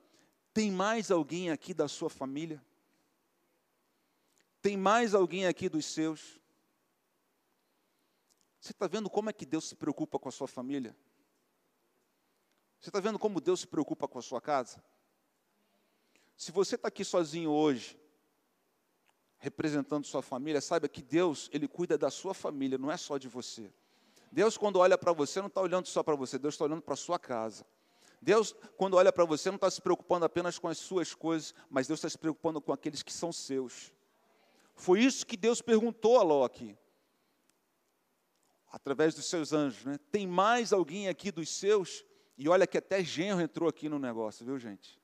tem 0.53 0.71
mais 0.71 1.11
alguém 1.11 1.49
aqui 1.51 1.73
da 1.73 1.87
sua 1.87 2.09
família? 2.09 2.63
Tem 4.67 4.75
mais 4.75 5.15
alguém 5.15 5.47
aqui 5.47 5.69
dos 5.69 5.85
seus? 5.85 6.41
Você 8.59 8.73
está 8.73 8.85
vendo 8.85 9.09
como 9.09 9.29
é 9.29 9.31
que 9.31 9.45
Deus 9.45 9.63
se 9.63 9.77
preocupa 9.77 10.19
com 10.19 10.27
a 10.27 10.31
sua 10.33 10.45
família? 10.45 10.93
Você 12.77 12.89
está 12.89 12.99
vendo 12.99 13.17
como 13.17 13.39
Deus 13.39 13.61
se 13.61 13.67
preocupa 13.67 14.09
com 14.09 14.19
a 14.19 14.21
sua 14.21 14.41
casa? 14.41 14.83
Se 16.35 16.51
você 16.51 16.75
está 16.75 16.89
aqui 16.89 17.05
sozinho 17.05 17.49
hoje, 17.49 17.97
representando 19.37 20.05
sua 20.05 20.21
família, 20.21 20.59
saiba 20.59 20.89
que 20.89 21.01
Deus, 21.01 21.49
Ele 21.53 21.69
cuida 21.69 21.97
da 21.97 22.11
sua 22.11 22.33
família, 22.33 22.77
não 22.77 22.91
é 22.91 22.97
só 22.97 23.17
de 23.17 23.29
você. 23.29 23.73
Deus, 24.29 24.57
quando 24.57 24.79
olha 24.79 24.97
para 24.97 25.13
você, 25.13 25.39
não 25.39 25.47
está 25.47 25.61
olhando 25.61 25.87
só 25.87 26.03
para 26.03 26.17
você, 26.17 26.37
Deus 26.37 26.55
está 26.55 26.65
olhando 26.65 26.81
para 26.81 26.93
a 26.93 26.97
sua 26.97 27.17
casa. 27.17 27.65
Deus, 28.21 28.53
quando 28.75 28.95
olha 28.97 29.13
para 29.13 29.23
você, 29.23 29.49
não 29.49 29.55
está 29.55 29.71
se 29.71 29.81
preocupando 29.81 30.25
apenas 30.25 30.59
com 30.59 30.67
as 30.67 30.77
suas 30.77 31.13
coisas, 31.13 31.55
mas 31.69 31.87
Deus 31.87 31.99
está 31.99 32.09
se 32.09 32.17
preocupando 32.17 32.59
com 32.59 32.73
aqueles 32.73 33.01
que 33.01 33.13
são 33.13 33.31
seus. 33.31 33.95
Foi 34.77 35.01
isso 35.01 35.25
que 35.25 35.35
Deus 35.35 35.59
perguntou 35.59 36.19
a 36.19 36.23
Ló 36.23 36.45
aqui, 36.45 36.77
através 38.71 39.15
dos 39.15 39.25
seus 39.25 39.51
anjos. 39.51 39.83
Né? 39.83 39.97
Tem 40.11 40.27
mais 40.27 40.71
alguém 40.71 41.09
aqui 41.09 41.31
dos 41.31 41.49
seus? 41.49 42.05
E 42.37 42.47
olha 42.47 42.67
que 42.67 42.77
até 42.77 43.03
genro 43.03 43.41
entrou 43.41 43.67
aqui 43.67 43.89
no 43.89 43.97
negócio, 43.97 44.45
viu 44.45 44.59
gente? 44.59 45.01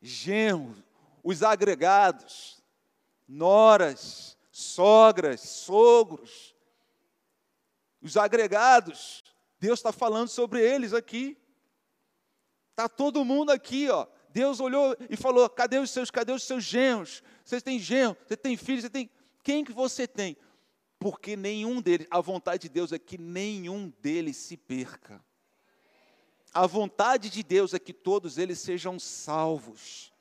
Genro, 0.00 0.74
os 1.22 1.42
agregados, 1.42 2.64
noras, 3.28 4.38
sogras, 4.50 5.42
sogros, 5.42 6.56
os 8.00 8.16
agregados, 8.16 9.22
Deus 9.58 9.78
está 9.78 9.92
falando 9.92 10.28
sobre 10.28 10.66
eles 10.66 10.94
aqui. 10.94 11.36
Está 12.70 12.88
todo 12.88 13.26
mundo 13.26 13.50
aqui, 13.50 13.90
ó. 13.90 14.06
Deus 14.32 14.60
olhou 14.60 14.96
e 15.08 15.16
falou: 15.16 15.48
cadê 15.48 15.78
os 15.78 15.90
seus, 15.90 16.10
cadê 16.10 16.32
os 16.32 16.44
seus 16.44 16.64
genros? 16.64 17.22
Você 17.44 17.60
tem 17.60 17.78
genro, 17.78 18.16
você 18.26 18.36
tem 18.36 18.56
filhos, 18.56 18.82
você 18.82 18.90
tem. 18.90 19.10
Quem 19.42 19.64
que 19.64 19.72
você 19.72 20.06
tem? 20.06 20.36
Porque 20.98 21.36
nenhum 21.36 21.80
deles, 21.80 22.06
a 22.10 22.20
vontade 22.20 22.62
de 22.62 22.68
Deus 22.68 22.92
é 22.92 22.98
que 22.98 23.16
nenhum 23.16 23.92
deles 24.00 24.36
se 24.36 24.56
perca. 24.56 25.24
A 26.52 26.66
vontade 26.66 27.30
de 27.30 27.42
Deus 27.42 27.74
é 27.74 27.78
que 27.78 27.92
todos 27.92 28.36
eles 28.38 28.58
sejam 28.58 28.98
salvos. 28.98 30.12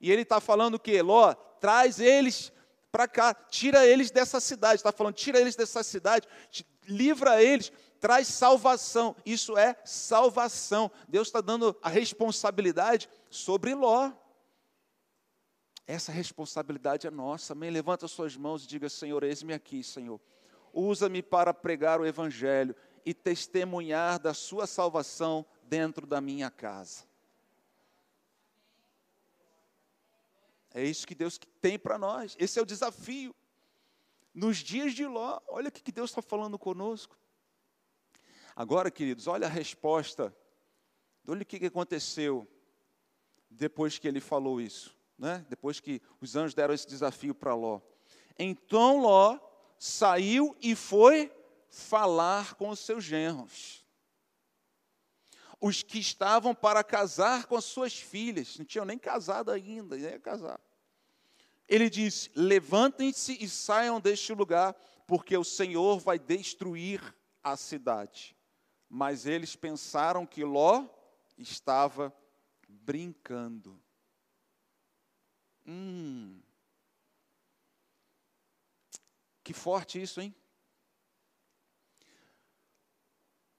E 0.00 0.10
ele 0.10 0.22
está 0.22 0.40
falando 0.40 0.74
o 0.74 0.80
que? 0.80 1.00
Ló, 1.00 1.32
traz 1.34 1.98
eles 2.00 2.52
para 2.90 3.08
cá, 3.08 3.32
tira 3.32 3.86
eles 3.86 4.10
dessa 4.10 4.40
cidade. 4.40 4.76
Está 4.76 4.92
falando, 4.92 5.14
tira 5.14 5.40
eles 5.40 5.56
dessa 5.56 5.82
cidade, 5.82 6.28
livra 6.86 7.42
eles, 7.42 7.72
traz 8.00 8.28
salvação. 8.28 9.16
Isso 9.24 9.56
é 9.56 9.76
salvação. 9.84 10.90
Deus 11.08 11.28
está 11.28 11.40
dando 11.40 11.74
a 11.80 11.88
responsabilidade 11.88 13.08
sobre 13.32 13.74
Ló. 13.74 14.12
Essa 15.86 16.12
responsabilidade 16.12 17.06
é 17.06 17.10
nossa. 17.10 17.54
Amém? 17.54 17.70
Levanta 17.70 18.06
suas 18.06 18.36
mãos 18.36 18.64
e 18.64 18.68
diga: 18.68 18.88
Senhor, 18.88 19.24
eis-me 19.24 19.54
aqui, 19.54 19.82
Senhor. 19.82 20.20
Usa-me 20.72 21.22
para 21.22 21.52
pregar 21.52 22.00
o 22.00 22.06
Evangelho. 22.06 22.76
e 23.04 23.12
testemunhar 23.12 24.20
da 24.20 24.32
sua 24.32 24.64
salvação 24.64 25.44
dentro 25.64 26.06
da 26.06 26.20
minha 26.20 26.48
casa. 26.52 27.04
É 30.72 30.84
isso 30.84 31.04
que 31.04 31.14
Deus 31.16 31.36
tem 31.60 31.76
para 31.76 31.98
nós. 31.98 32.36
Esse 32.38 32.60
é 32.60 32.62
o 32.62 32.66
desafio. 32.66 33.34
Nos 34.32 34.58
dias 34.58 34.94
de 34.94 35.04
Ló, 35.04 35.40
olha 35.48 35.68
o 35.68 35.72
que 35.72 35.90
Deus 35.90 36.10
está 36.10 36.22
falando 36.22 36.56
conosco. 36.56 37.18
Agora, 38.54 38.88
queridos, 38.88 39.26
olha 39.26 39.48
a 39.48 39.50
resposta. 39.50 40.32
Olha 41.26 41.42
o 41.42 41.44
que 41.44 41.66
aconteceu 41.66 42.46
depois 43.56 43.98
que 43.98 44.08
ele 44.08 44.20
falou 44.20 44.60
isso. 44.60 44.96
Né? 45.18 45.44
Depois 45.48 45.80
que 45.80 46.00
os 46.20 46.34
anjos 46.36 46.54
deram 46.54 46.74
esse 46.74 46.86
desafio 46.86 47.34
para 47.34 47.54
Ló. 47.54 47.80
Então 48.38 49.00
Ló 49.00 49.38
saiu 49.78 50.56
e 50.60 50.74
foi 50.74 51.32
falar 51.68 52.54
com 52.54 52.68
os 52.68 52.80
seus 52.80 53.04
genros. 53.04 53.84
Os 55.60 55.82
que 55.82 55.98
estavam 55.98 56.54
para 56.54 56.82
casar 56.82 57.46
com 57.46 57.56
as 57.56 57.64
suas 57.64 57.96
filhas, 57.96 58.58
não 58.58 58.64
tinham 58.64 58.84
nem 58.84 58.98
casado 58.98 59.50
ainda, 59.50 59.96
ia 59.96 60.18
casar. 60.18 60.60
Ele 61.68 61.88
disse: 61.88 62.30
Levantem-se 62.34 63.38
e 63.40 63.48
saiam 63.48 64.00
deste 64.00 64.32
lugar, 64.32 64.74
porque 65.06 65.36
o 65.36 65.44
Senhor 65.44 66.00
vai 66.00 66.18
destruir 66.18 67.00
a 67.42 67.56
cidade. 67.56 68.36
Mas 68.88 69.24
eles 69.24 69.54
pensaram 69.54 70.26
que 70.26 70.44
Ló 70.44 70.84
estava 71.38 72.12
brincando. 72.72 73.80
Hum. 75.66 76.40
Que 79.44 79.52
forte 79.52 80.00
isso, 80.00 80.20
hein? 80.20 80.34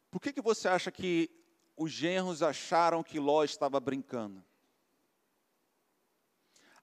Por 0.10 0.19
que, 0.21 0.34
que 0.34 0.41
você 0.41 0.67
acha 0.67 0.91
que 0.91 1.30
os 1.76 1.91
genros 1.91 2.43
acharam 2.43 3.04
que 3.04 3.19
Ló 3.19 3.43
estava 3.43 3.80
brincando? 3.80 4.43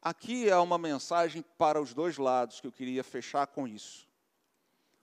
Aqui 0.02 0.48
é 0.48 0.56
uma 0.56 0.78
mensagem 0.78 1.42
para 1.58 1.80
os 1.80 1.92
dois 1.92 2.16
lados 2.16 2.60
que 2.60 2.66
eu 2.66 2.72
queria 2.72 3.04
fechar 3.04 3.46
com 3.46 3.68
isso. 3.68 4.08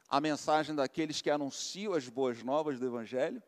A 0.09 0.19
mensagem 0.19 0.73
daqueles 0.73 1.21
que 1.21 1.29
anunciam 1.29 1.93
as 1.93 2.09
boas 2.09 2.41
novas 2.41 2.79
do 2.79 2.85
Evangelho 2.85 3.41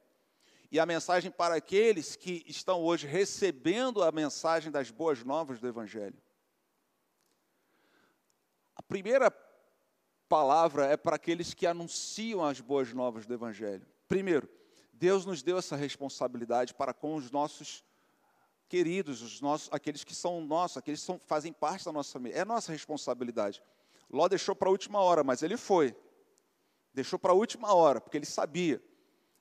e 0.71 0.79
a 0.79 0.85
mensagem 0.85 1.31
para 1.31 1.55
aqueles 1.55 2.15
que 2.15 2.43
estão 2.47 2.81
hoje 2.81 3.07
recebendo 3.07 4.03
a 4.03 4.11
mensagem 4.11 4.71
das 4.71 4.91
boas 4.91 5.23
novas 5.23 5.59
do 5.59 5.67
Evangelho. 5.67 6.17
A 8.75 8.83
primeira 8.83 9.31
palavra 10.27 10.85
é 10.85 10.95
para 10.95 11.15
aqueles 11.15 11.53
que 11.53 11.65
anunciam 11.65 12.43
as 12.43 12.61
boas 12.61 12.93
novas 12.93 13.25
do 13.25 13.33
Evangelho. 13.33 13.85
Primeiro, 14.07 14.47
Deus 14.93 15.25
nos 15.25 15.41
deu 15.41 15.57
essa 15.57 15.75
responsabilidade 15.75 16.73
para 16.73 16.93
com 16.93 17.15
os 17.15 17.31
nossos 17.31 17.83
queridos, 18.67 19.23
os 19.23 19.41
nossos, 19.41 19.69
aqueles 19.71 20.03
que 20.03 20.13
são 20.13 20.39
nossos, 20.41 20.77
aqueles 20.77 20.99
que 20.99 21.05
são, 21.07 21.19
fazem 21.25 21.51
parte 21.51 21.83
da 21.83 21.91
nossa 21.91 22.13
família. 22.13 22.37
É 22.37 22.45
nossa 22.45 22.71
responsabilidade. 22.71 23.61
Ló 24.09 24.27
deixou 24.27 24.55
para 24.55 24.69
a 24.69 24.71
última 24.71 25.01
hora, 25.01 25.23
mas 25.23 25.41
ele 25.41 25.57
foi. 25.57 25.95
Deixou 26.93 27.17
para 27.17 27.31
a 27.31 27.35
última 27.35 27.73
hora, 27.73 27.99
porque 27.99 28.17
ele 28.17 28.25
sabia. 28.25 28.81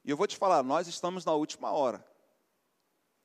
E 0.09 0.11
eu 0.11 0.17
vou 0.17 0.27
te 0.27 0.39
falar, 0.39 0.63
nós 0.63 0.89
estamos 0.89 1.23
na 1.27 1.35
última 1.35 1.71
hora. 1.71 2.03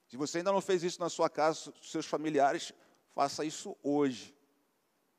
Se 0.09 0.17
você 0.17 0.39
ainda 0.39 0.51
não 0.51 0.59
fez 0.59 0.83
isso 0.83 0.99
na 0.99 1.07
sua 1.07 1.29
casa, 1.29 1.73
seus 1.81 2.05
familiares, 2.05 2.73
faça 3.15 3.45
isso 3.45 3.77
hoje. 3.81 4.35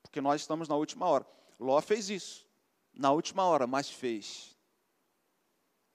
Porque 0.02 0.20
nós 0.20 0.42
estamos 0.42 0.68
na 0.68 0.76
última 0.76 1.08
hora. 1.08 1.26
Ló 1.58 1.80
fez 1.80 2.10
isso, 2.10 2.46
na 2.92 3.10
última 3.12 3.46
hora, 3.46 3.66
mas 3.66 3.88
fez. 3.88 4.54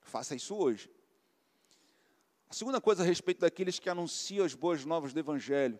Faça 0.00 0.34
isso 0.34 0.56
hoje. 0.56 0.90
A 2.48 2.52
segunda 2.52 2.80
coisa 2.80 3.04
a 3.04 3.06
respeito 3.06 3.42
daqueles 3.42 3.78
que 3.78 3.88
anunciam 3.88 4.44
as 4.44 4.54
boas 4.54 4.84
novas 4.84 5.12
do 5.12 5.20
Evangelho, 5.20 5.78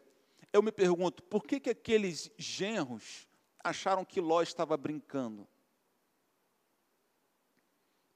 eu 0.53 0.63
me 0.63 0.71
pergunto, 0.71 1.21
por 1.25 1.43
que, 1.43 1.59
que 1.59 1.71
aqueles 1.71 2.31
genros 2.39 3.29
acharam 3.59 4.05
que 4.05 4.21
Ló 4.21 4.41
estava 4.41 4.77
brincando? 4.77 5.49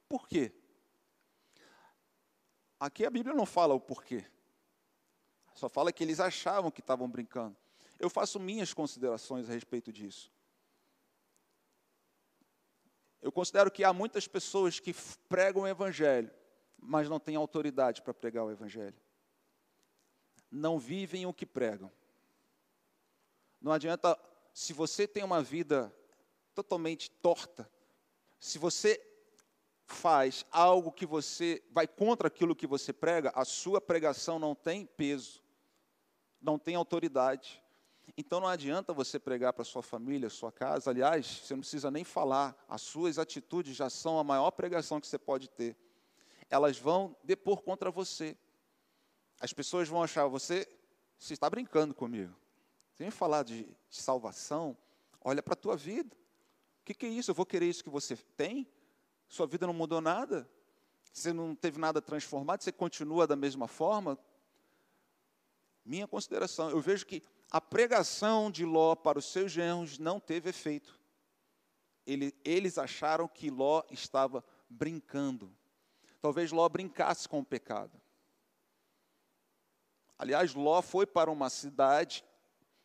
Por 0.09 0.29
quê? 0.29 0.55
Aqui 2.79 3.05
a 3.05 3.11
Bíblia 3.11 3.35
não 3.35 3.47
fala 3.47 3.75
o 3.75 3.81
porquê. 3.81 4.25
Só 5.55 5.69
fala 5.69 5.93
que 5.93 6.03
eles 6.03 6.21
achavam 6.21 6.71
que 6.71 6.81
estavam 6.81 7.09
brincando. 7.09 7.57
Eu 7.99 8.11
faço 8.11 8.41
minhas 8.41 8.75
considerações 8.75 9.49
a 9.49 9.53
respeito 9.53 9.93
disso. 9.93 10.33
Eu 13.23 13.33
considero 13.33 13.71
que 13.71 13.85
há 13.85 13.93
muitas 13.93 14.29
pessoas 14.29 14.79
que 14.79 14.95
pregam 15.29 15.63
o 15.63 15.67
Evangelho, 15.67 16.31
mas 16.77 17.09
não 17.09 17.19
têm 17.19 17.37
autoridade 17.37 18.03
para 18.03 18.13
pregar 18.13 18.45
o 18.45 18.51
Evangelho. 18.51 19.01
Não 20.51 20.79
vivem 20.79 21.25
o 21.25 21.33
que 21.33 21.47
pregam. 21.47 21.91
Não 23.61 23.73
adianta, 23.73 24.19
se 24.53 24.75
você 24.75 25.09
tem 25.09 25.25
uma 25.25 25.43
vida 25.43 25.95
totalmente 26.55 27.11
torta, 27.11 27.69
se 28.39 28.59
você 28.59 28.99
faz 29.87 30.44
algo 30.51 30.90
que 30.90 31.07
você 31.07 31.62
vai 31.70 31.87
contra 31.87 32.29
aquilo 32.29 32.57
que 32.57 32.66
você 32.66 32.92
prega, 32.92 33.33
a 33.35 33.44
sua 33.44 33.81
pregação 33.81 34.38
não 34.38 34.55
tem 34.55 34.87
peso, 34.87 35.42
não 36.40 36.59
tem 36.59 36.75
autoridade. 36.75 37.62
Então 38.16 38.40
não 38.40 38.49
adianta 38.49 38.92
você 38.92 39.18
pregar 39.18 39.53
para 39.53 39.64
sua 39.64 39.83
família, 39.83 40.29
sua 40.29 40.53
casa. 40.53 40.90
Aliás, 40.90 41.27
você 41.27 41.55
não 41.55 41.61
precisa 41.61 41.90
nem 41.90 42.05
falar. 42.05 42.55
As 42.68 42.83
suas 42.83 43.18
atitudes 43.18 43.75
já 43.75 43.88
são 43.88 44.18
a 44.18 44.25
maior 44.25 44.51
pregação 44.51 45.01
que 45.01 45.07
você 45.07 45.18
pode 45.18 45.49
ter 45.49 45.77
elas 46.55 46.79
vão 46.79 47.16
depor 47.23 47.62
contra 47.62 47.90
você. 47.90 48.37
As 49.40 49.53
pessoas 49.53 49.88
vão 49.88 50.03
achar 50.03 50.27
você, 50.27 50.68
você 51.18 51.35
está 51.35 51.49
brincando 51.49 51.94
comigo. 51.94 52.35
Sem 52.97 53.11
falar 53.11 53.42
de, 53.42 53.64
de 53.64 53.97
salvação, 54.01 54.77
olha 55.20 55.42
para 55.42 55.55
a 55.55 55.57
tua 55.57 55.77
vida. 55.77 56.14
O 56.81 56.85
que, 56.85 56.94
que 56.94 57.07
é 57.07 57.09
isso? 57.09 57.31
Eu 57.31 57.35
vou 57.35 57.44
querer 57.47 57.66
isso 57.66 57.83
que 57.83 57.90
você 57.90 58.16
tem? 58.37 58.68
Sua 59.35 59.49
vida 59.49 59.66
não 59.66 59.75
mudou 59.75 60.01
nada? 60.01 60.49
Você 61.12 61.33
não 61.33 61.57
teve 61.57 61.77
nada 61.77 62.01
transformado? 62.01 62.62
Você 62.62 62.70
continua 62.70 63.27
da 63.27 63.35
mesma 63.35 63.66
forma? 63.66 64.16
Minha 65.85 66.07
consideração, 66.07 66.70
eu 66.70 66.81
vejo 66.81 67.05
que 67.05 67.20
a 67.51 67.61
pregação 67.61 68.49
de 68.49 68.64
Ló 68.64 68.94
para 68.94 69.18
os 69.18 69.25
seus 69.25 69.51
genros 69.51 69.99
não 69.99 70.20
teve 70.20 70.51
efeito. 70.51 70.97
Ele, 72.07 72.33
eles 72.44 72.79
acharam 72.79 73.27
que 73.27 73.51
Ló 73.51 73.83
estava 73.90 74.44
brincando. 74.70 75.53
Talvez 76.20 76.53
Ló 76.53 76.68
brincasse 76.68 77.29
com 77.29 77.40
o 77.40 77.44
pecado. 77.44 78.01
Aliás, 80.16 80.55
Ló 80.55 80.81
foi 80.81 81.07
para 81.07 81.29
uma 81.29 81.51
cidade, 81.51 82.25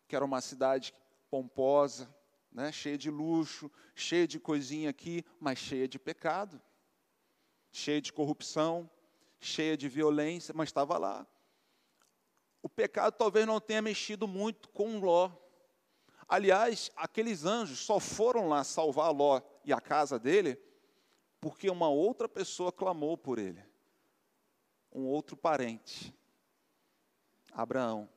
que 0.07 0.15
era 0.15 0.25
uma 0.25 0.41
cidade 0.41 0.95
pomposa, 1.29 2.11
né, 2.51 2.71
cheia 2.71 2.97
de 2.97 3.09
luxo, 3.09 3.71
cheia 3.95 4.27
de 4.27 4.39
coisinha 4.39 4.89
aqui, 4.89 5.23
mas 5.39 5.59
cheia 5.59 5.87
de 5.87 5.99
pecado, 5.99 6.61
cheia 7.71 8.01
de 8.01 8.11
corrupção, 8.11 8.89
cheia 9.39 9.77
de 9.77 9.87
violência, 9.87 10.53
mas 10.55 10.69
estava 10.69 10.97
lá. 10.97 11.27
O 12.61 12.67
pecado 12.67 13.15
talvez 13.17 13.45
não 13.45 13.59
tenha 13.59 13.81
mexido 13.81 14.27
muito 14.27 14.69
com 14.69 14.99
Ló. 14.99 15.31
Aliás, 16.27 16.91
aqueles 16.95 17.45
anjos 17.45 17.79
só 17.79 17.99
foram 17.99 18.49
lá 18.49 18.63
salvar 18.63 19.11
Ló 19.11 19.41
e 19.63 19.71
a 19.71 19.79
casa 19.79 20.19
dele 20.19 20.59
porque 21.39 21.69
uma 21.69 21.89
outra 21.89 22.27
pessoa 22.27 22.71
clamou 22.71 23.17
por 23.17 23.39
ele. 23.39 23.63
Um 24.91 25.05
outro 25.05 25.37
parente. 25.37 26.13
Abraão. 27.51 28.09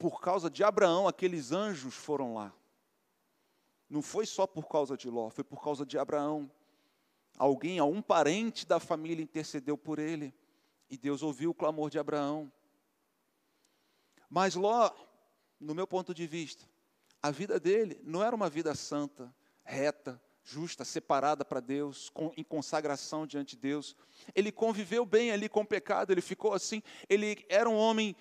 Por 0.00 0.18
causa 0.18 0.48
de 0.48 0.64
Abraão, 0.64 1.06
aqueles 1.06 1.52
anjos 1.52 1.94
foram 1.94 2.32
lá. 2.32 2.54
Não 3.86 4.00
foi 4.00 4.24
só 4.24 4.46
por 4.46 4.66
causa 4.66 4.96
de 4.96 5.10
Ló, 5.10 5.28
foi 5.28 5.44
por 5.44 5.62
causa 5.62 5.84
de 5.84 5.98
Abraão. 5.98 6.50
Alguém, 7.36 7.78
algum 7.78 8.00
parente 8.00 8.66
da 8.66 8.80
família 8.80 9.22
intercedeu 9.22 9.76
por 9.76 9.98
ele. 9.98 10.34
E 10.88 10.96
Deus 10.96 11.22
ouviu 11.22 11.50
o 11.50 11.54
clamor 11.54 11.90
de 11.90 11.98
Abraão. 11.98 12.50
Mas 14.30 14.54
Ló, 14.54 14.90
no 15.60 15.74
meu 15.74 15.86
ponto 15.86 16.14
de 16.14 16.26
vista, 16.26 16.64
a 17.22 17.30
vida 17.30 17.60
dele 17.60 18.00
não 18.02 18.22
era 18.24 18.34
uma 18.34 18.48
vida 18.48 18.74
santa, 18.74 19.30
reta, 19.62 20.18
justa, 20.42 20.82
separada 20.82 21.44
para 21.44 21.60
Deus, 21.60 22.08
com, 22.08 22.32
em 22.38 22.42
consagração 22.42 23.26
diante 23.26 23.54
de 23.54 23.60
Deus. 23.60 23.94
Ele 24.34 24.50
conviveu 24.50 25.04
bem 25.04 25.30
ali 25.30 25.46
com 25.46 25.60
o 25.60 25.66
pecado, 25.66 26.10
ele 26.10 26.22
ficou 26.22 26.54
assim, 26.54 26.82
ele 27.06 27.44
era 27.50 27.68
um 27.68 27.76
homem 27.76 28.16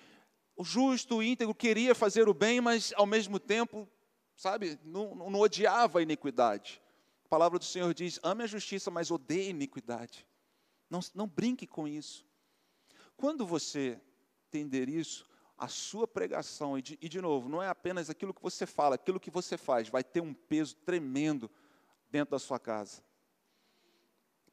justo, 0.64 1.24
íntegro, 1.24 1.56
queria 1.56 1.96
fazer 1.96 2.28
o 2.28 2.34
bem, 2.34 2.62
mas 2.62 2.94
ao 2.96 3.06
mesmo 3.06 3.40
tempo, 3.40 3.88
sabe, 4.36 4.80
não, 4.84 5.16
não 5.16 5.40
odiava 5.40 6.00
a 6.00 6.02
iniquidade. 6.02 6.82
A 7.26 7.30
palavra 7.30 7.60
do 7.60 7.66
Senhor 7.66 7.94
diz: 7.94 8.20
ame 8.24 8.44
a 8.44 8.48
justiça, 8.48 8.90
mas 8.92 9.12
odeie 9.12 9.48
a 9.48 9.52
iniquidade. 9.52 10.28
Não, 10.90 11.00
não 11.14 11.28
brinque 11.28 11.68
com 11.68 11.88
isso. 11.88 12.26
Quando 13.16 13.46
você 13.46 14.02
entender 14.48 14.90
isso, 14.90 15.28
a 15.58 15.68
sua 15.68 16.08
pregação, 16.08 16.78
e 16.78 16.82
de, 16.82 16.98
e 17.02 17.10
de 17.10 17.22
novo, 17.22 17.50
não 17.50 17.62
é 17.62 17.68
apenas 17.68 18.10
aquilo 18.10 18.34
que 18.34 18.42
você 18.42 18.66
fala, 18.66 18.96
aquilo 18.96 19.20
que 19.20 19.30
você 19.30 19.58
faz, 19.58 19.90
vai 19.90 20.04
ter 20.04 20.22
um 20.22 20.34
peso 20.34 20.76
tremendo 20.78 21.52
dentro 22.10 22.32
da 22.32 22.40
sua 22.40 22.58
casa. 22.58 23.04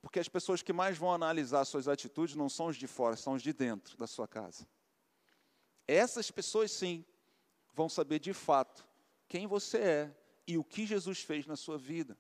Porque 0.03 0.21
as 0.21 0.29
pessoas 0.29 0.63
que 0.63 0.73
mais 0.73 0.99
vão 0.99 1.13
analisar 1.13 1.65
suas 1.65 1.89
atitudes 1.89 2.37
não 2.37 2.49
são 2.49 2.67
os 2.67 2.77
de 2.77 2.87
fora, 2.87 3.17
são 3.17 3.35
os 3.35 3.43
de 3.43 3.53
dentro 3.53 3.97
da 3.97 4.07
sua 4.07 4.29
casa. 4.29 4.67
Essas 5.87 6.31
pessoas, 6.31 6.71
sim, 6.71 7.05
vão 7.75 7.89
saber 7.89 8.19
de 8.19 8.33
fato 8.33 8.87
quem 9.29 9.47
você 9.47 9.79
é 9.79 10.17
e 10.47 10.57
o 10.57 10.65
que 10.65 10.87
Jesus 10.87 11.21
fez 11.21 11.47
na 11.47 11.57
sua 11.57 11.77
vida. 11.77 12.17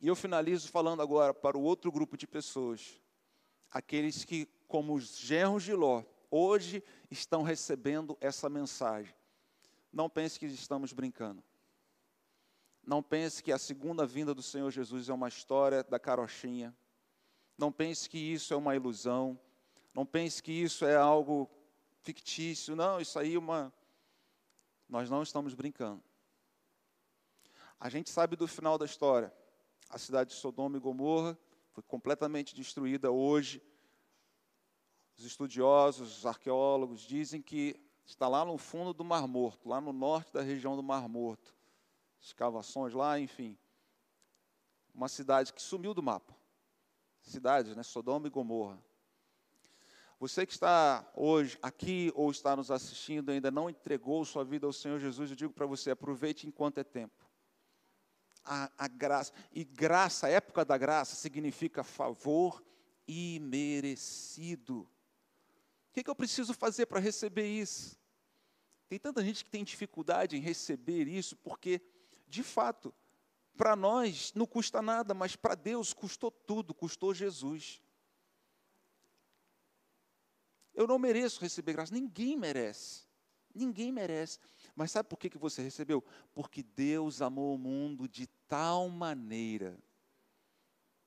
E 0.00 0.06
eu 0.06 0.14
finalizo 0.14 0.68
falando 0.68 1.00
agora 1.00 1.32
para 1.32 1.56
o 1.56 1.62
outro 1.62 1.90
grupo 1.90 2.16
de 2.16 2.26
pessoas, 2.26 3.00
aqueles 3.70 4.24
que, 4.24 4.46
como 4.68 4.94
os 4.94 5.16
genros 5.16 5.62
de 5.62 5.72
Ló, 5.72 6.02
hoje 6.30 6.82
estão 7.10 7.42
recebendo 7.42 8.16
essa 8.20 8.48
mensagem. 8.48 9.14
Não 9.92 10.10
pense 10.10 10.38
que 10.38 10.46
estamos 10.46 10.92
brincando. 10.92 11.42
Não 12.86 13.02
pense 13.02 13.42
que 13.42 13.52
a 13.52 13.58
segunda 13.58 14.04
vinda 14.04 14.34
do 14.34 14.42
Senhor 14.42 14.70
Jesus 14.70 15.08
é 15.08 15.14
uma 15.14 15.28
história 15.28 15.82
da 15.84 15.98
carochinha. 15.98 16.76
Não 17.56 17.72
pense 17.72 18.08
que 18.08 18.18
isso 18.18 18.52
é 18.52 18.56
uma 18.56 18.74
ilusão. 18.74 19.38
Não 19.94 20.04
pense 20.04 20.42
que 20.42 20.52
isso 20.52 20.84
é 20.84 20.96
algo 20.96 21.48
fictício. 22.04 22.76
Não, 22.76 23.00
isso 23.00 23.18
aí 23.18 23.34
é 23.34 23.38
uma. 23.38 23.72
Nós 24.88 25.10
não 25.10 25.22
estamos 25.22 25.54
brincando. 25.54 26.02
A 27.80 27.88
gente 27.88 28.10
sabe 28.10 28.36
do 28.36 28.46
final 28.46 28.78
da 28.78 28.84
história. 28.84 29.34
A 29.90 29.98
cidade 29.98 30.30
de 30.30 30.36
Sodoma 30.36 30.76
e 30.76 30.80
Gomorra 30.80 31.36
foi 31.72 31.82
completamente 31.82 32.54
destruída 32.54 33.10
hoje. 33.10 33.60
Os 35.18 35.24
estudiosos, 35.24 36.18
os 36.18 36.26
arqueólogos 36.26 37.00
dizem 37.02 37.42
que 37.42 37.80
está 38.06 38.28
lá 38.28 38.44
no 38.44 38.56
fundo 38.56 38.94
do 38.94 39.04
Mar 39.04 39.26
Morto, 39.26 39.68
lá 39.68 39.80
no 39.80 39.92
norte 39.92 40.32
da 40.32 40.42
região 40.42 40.76
do 40.76 40.82
Mar 40.82 41.08
Morto 41.08 41.54
escavações 42.24 42.94
lá, 42.94 43.20
enfim. 43.20 43.58
Uma 44.94 45.08
cidade 45.08 45.52
que 45.52 45.60
sumiu 45.60 45.92
do 45.92 46.02
mapa. 46.02 46.34
Cidades, 47.20 47.76
né? 47.76 47.82
Sodoma 47.82 48.26
e 48.26 48.30
Gomorra. 48.30 48.82
Você 50.26 50.46
que 50.46 50.54
está 50.54 51.06
hoje 51.14 51.58
aqui 51.60 52.10
ou 52.14 52.30
está 52.30 52.56
nos 52.56 52.70
assistindo 52.70 53.30
ainda 53.30 53.50
não 53.50 53.68
entregou 53.68 54.24
sua 54.24 54.42
vida 54.42 54.66
ao 54.66 54.72
Senhor 54.72 54.98
Jesus, 54.98 55.28
eu 55.28 55.36
digo 55.36 55.52
para 55.52 55.66
você, 55.66 55.90
aproveite 55.90 56.46
enquanto 56.46 56.78
é 56.78 56.82
tempo. 56.82 57.30
A, 58.42 58.72
a, 58.78 58.88
graça, 58.88 59.34
e 59.52 59.64
graça, 59.64 60.26
a 60.26 60.30
época 60.30 60.64
da 60.64 60.78
graça, 60.78 61.14
significa 61.14 61.84
favor 61.84 62.64
imerecido. 63.06 64.88
O 65.90 65.92
que, 65.92 66.02
que 66.02 66.08
eu 66.08 66.16
preciso 66.16 66.54
fazer 66.54 66.86
para 66.86 67.00
receber 67.00 67.46
isso? 67.46 68.00
Tem 68.88 68.98
tanta 68.98 69.22
gente 69.22 69.44
que 69.44 69.50
tem 69.50 69.62
dificuldade 69.62 70.38
em 70.38 70.40
receber 70.40 71.06
isso 71.06 71.36
porque 71.36 71.82
de 72.26 72.42
fato, 72.42 72.94
para 73.58 73.76
nós 73.76 74.32
não 74.34 74.46
custa 74.46 74.80
nada, 74.80 75.12
mas 75.12 75.36
para 75.36 75.54
Deus 75.54 75.92
custou 75.92 76.30
tudo, 76.30 76.72
custou 76.72 77.12
Jesus. 77.12 77.83
Eu 80.74 80.86
não 80.86 80.98
mereço 80.98 81.40
receber 81.40 81.72
graça, 81.72 81.94
ninguém 81.94 82.36
merece. 82.36 83.04
Ninguém 83.54 83.92
merece. 83.92 84.38
Mas 84.74 84.90
sabe 84.90 85.08
por 85.08 85.18
que, 85.18 85.30
que 85.30 85.38
você 85.38 85.62
recebeu? 85.62 86.02
Porque 86.34 86.62
Deus 86.62 87.22
amou 87.22 87.54
o 87.54 87.58
mundo 87.58 88.08
de 88.08 88.26
tal 88.48 88.88
maneira 88.88 89.78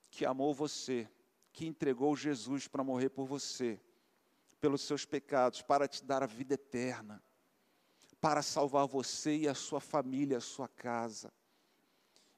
que 0.09 0.26
amou 0.26 0.53
você, 0.53 1.09
que 1.51 1.65
entregou 1.65 2.15
Jesus 2.15 2.68
para 2.68 2.84
morrer 2.84 3.09
por 3.09 3.26
você, 3.26 3.80
pelos 4.61 4.82
seus 4.82 5.05
pecados, 5.05 5.61
para 5.61 5.88
te 5.88 6.03
dar 6.03 6.24
a 6.24 6.28
vida 6.28 6.53
eterna 6.53 7.22
para 8.20 8.41
salvar 8.41 8.88
você 8.88 9.38
e 9.38 9.47
a 9.47 9.53
sua 9.53 9.80
família, 9.80 10.38
a 10.38 10.41
sua 10.41 10.68
casa. 10.68 11.32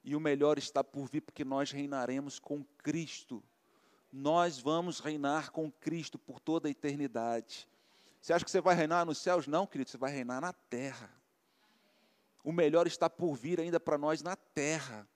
E 0.03 0.15
o 0.15 0.19
melhor 0.19 0.57
está 0.57 0.84
por 0.84 1.07
vir, 1.07 1.21
porque 1.21 1.43
nós 1.43 1.71
reinaremos 1.71 2.39
com 2.39 2.63
Cristo. 2.77 3.43
Nós 4.12 4.60
vamos 4.60 4.99
reinar 4.99 5.51
com 5.51 5.72
Cristo 5.72 6.18
por 6.18 6.39
toda 6.39 6.68
a 6.68 6.72
eternidade. 6.72 7.68
Você 8.22 8.34
acha 8.34 8.43
que 8.43 8.51
você 8.51 8.60
vai 8.60 8.76
reinar 8.76 9.05
nos 9.05 9.20
céus? 9.20 9.47
Não, 9.47 9.68
querido, 9.68 9.89
você 9.89 9.97
vai 9.97 10.12
reinar 10.12 10.41
na 10.41 10.51
terra. 10.51 11.10
O 12.43 12.51
melhor 12.51 12.88
está 12.88 13.10
por 13.10 13.36
vir 13.36 13.60
ainda 13.60 13.80
para 13.80 13.97
nós 13.97 14.22
na 14.22 14.36
terra. 14.36 15.07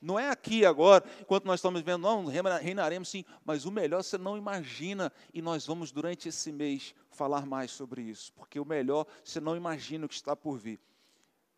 Não 0.00 0.18
é 0.18 0.28
aqui 0.28 0.64
agora, 0.64 1.04
enquanto 1.20 1.46
nós 1.46 1.58
estamos 1.58 1.80
vendo, 1.80 2.02
não, 2.02 2.26
reinaremos 2.26 3.08
sim, 3.08 3.24
mas 3.44 3.64
o 3.64 3.72
melhor 3.72 4.02
você 4.02 4.18
não 4.18 4.36
imagina, 4.36 5.10
e 5.32 5.40
nós 5.40 5.66
vamos 5.66 5.90
durante 5.90 6.28
esse 6.28 6.52
mês 6.52 6.94
falar 7.10 7.46
mais 7.46 7.70
sobre 7.70 8.02
isso, 8.02 8.32
porque 8.34 8.60
o 8.60 8.64
melhor 8.64 9.06
você 9.24 9.40
não 9.40 9.56
imagina 9.56 10.04
o 10.04 10.08
que 10.08 10.14
está 10.14 10.36
por 10.36 10.58
vir. 10.58 10.78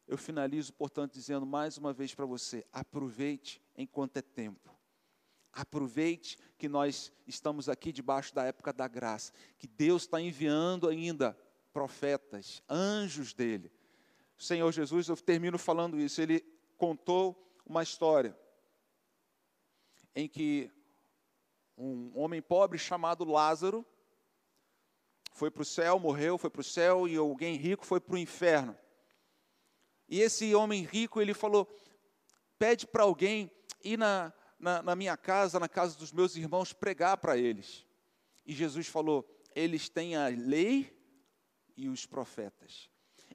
Eu 0.06 0.16
finalizo, 0.16 0.72
portanto, 0.72 1.12
dizendo 1.12 1.44
mais 1.44 1.76
uma 1.76 1.92
vez 1.92 2.14
para 2.14 2.24
você: 2.24 2.64
aproveite 2.72 3.60
enquanto 3.76 4.16
é 4.16 4.22
tempo. 4.22 4.77
Aproveite 5.52 6.38
que 6.56 6.68
nós 6.68 7.12
estamos 7.26 7.68
aqui 7.68 7.92
debaixo 7.92 8.34
da 8.34 8.44
época 8.44 8.72
da 8.72 8.86
graça, 8.86 9.32
que 9.58 9.66
Deus 9.66 10.02
está 10.02 10.20
enviando 10.20 10.88
ainda 10.88 11.36
profetas, 11.72 12.62
anjos 12.68 13.32
dele. 13.32 13.72
O 14.38 14.42
Senhor 14.42 14.70
Jesus, 14.72 15.08
eu 15.08 15.16
termino 15.16 15.58
falando 15.58 15.98
isso, 15.98 16.20
ele 16.20 16.40
contou 16.76 17.56
uma 17.66 17.82
história 17.82 18.38
em 20.14 20.28
que 20.28 20.70
um 21.76 22.10
homem 22.18 22.42
pobre 22.42 22.78
chamado 22.78 23.24
Lázaro 23.24 23.86
foi 25.32 25.50
para 25.50 25.62
o 25.62 25.64
céu, 25.64 25.98
morreu, 25.98 26.36
foi 26.36 26.50
para 26.50 26.60
o 26.60 26.64
céu, 26.64 27.06
e 27.06 27.16
alguém 27.16 27.56
rico 27.56 27.86
foi 27.86 28.00
para 28.00 28.14
o 28.14 28.18
inferno. 28.18 28.76
E 30.08 30.20
esse 30.20 30.52
homem 30.54 30.82
rico, 30.82 31.20
ele 31.20 31.32
falou: 31.32 31.68
pede 32.58 32.86
para 32.86 33.04
alguém 33.04 33.48
ir 33.84 33.96
na, 33.96 34.32
na, 34.58 34.82
na, 34.82 34.96
minha 34.96 35.16
casa, 35.16 35.60
na 35.60 35.68
casa 35.68 35.96
dos 35.96 36.12
meus 36.12 36.36
irmãos, 36.36 36.72
pregar 36.72 37.16
para 37.16 37.36
eles. 37.36 37.86
E 38.44 38.52
Jesus 38.52 38.86
falou: 38.86 39.28
eles 39.54 39.88
têm 39.88 40.16
a 40.16 40.28
lei 40.28 40.96
e 41.76 41.88
os 41.88 42.06
profetas. 42.06 42.90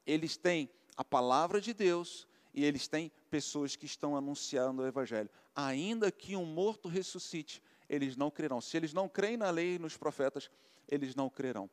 Eles 0.06 0.38
têm 0.38 0.70
a 0.96 1.04
palavra 1.04 1.60
de 1.60 1.74
Deus 1.74 2.28
e 2.54 2.64
eles 2.64 2.88
têm 2.88 3.12
pessoas 3.30 3.76
que 3.76 3.86
estão 3.86 4.16
anunciando 4.16 4.82
o 4.82 4.88
Evangelho. 4.88 5.30
Ainda 5.56 6.12
que 6.12 6.36
um 6.36 6.46
morto 6.46 6.88
ressuscite, 6.88 7.62
eles 7.90 8.16
não 8.16 8.30
crerão. 8.30 8.62
Se 8.62 8.78
eles 8.78 8.94
não 8.94 9.10
creem 9.10 9.38
na 9.38 9.50
lei 9.50 9.76
e 9.76 9.80
nos 9.80 9.98
profetas, 9.98 10.50
eles 10.88 11.16
não 11.16 11.30
crerão. 11.30 11.70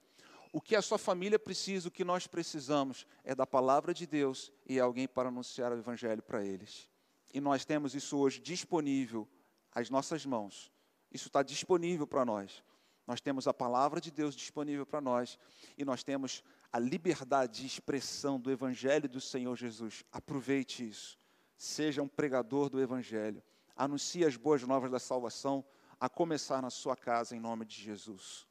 O 0.53 0.61
que 0.61 0.75
a 0.75 0.83
sua 0.83 0.99
família 0.99 1.39
precisa, 1.39 1.89
o 1.89 1.93
que 1.93 2.03
nós 2.03 2.27
precisamos, 2.27 3.07
é 3.23 3.35
da 3.35 3.47
palavra 3.47 3.95
de 3.95 4.07
Deus 4.07 4.51
e 4.67 4.81
alguém 4.81 5.07
para 5.07 5.29
anunciar 5.29 5.73
o 5.73 5.79
Evangelho 5.79 6.23
para 6.23 6.45
eles. 6.45 6.89
E 7.33 7.41
nós 7.41 7.65
temos 7.65 7.95
isso 7.95 8.19
hoje 8.19 8.41
disponível 8.41 9.29
às 9.73 9.91
nossas 9.91 10.25
mãos. 10.27 10.73
Isso 11.13 11.29
está 11.29 11.43
disponível 11.43 12.07
para 12.07 12.25
nós. 12.25 12.63
Nós 13.07 13.21
temos 13.21 13.49
a 13.49 13.55
palavra 13.55 14.01
de 14.01 14.11
Deus 14.11 14.35
disponível 14.35 14.87
para 14.87 15.01
nós 15.01 15.39
e 15.77 15.85
nós 15.85 16.05
temos 16.05 16.45
a 16.73 16.79
liberdade 16.79 17.61
de 17.61 17.67
expressão 17.67 18.39
do 18.39 18.51
Evangelho 18.51 19.09
do 19.09 19.21
Senhor 19.21 19.57
Jesus. 19.57 20.05
Aproveite 20.13 20.89
isso. 20.89 21.19
Seja 21.57 22.03
um 22.03 22.09
pregador 22.09 22.71
do 22.71 22.81
Evangelho. 22.81 23.43
Anuncie 23.75 24.25
as 24.25 24.37
boas 24.37 24.63
novas 24.63 24.91
da 24.91 24.99
salvação, 24.99 25.65
a 25.99 26.09
começar 26.09 26.63
na 26.63 26.71
sua 26.71 26.97
casa, 26.97 27.35
em 27.35 27.41
nome 27.41 27.65
de 27.65 27.83
Jesus. 27.83 28.47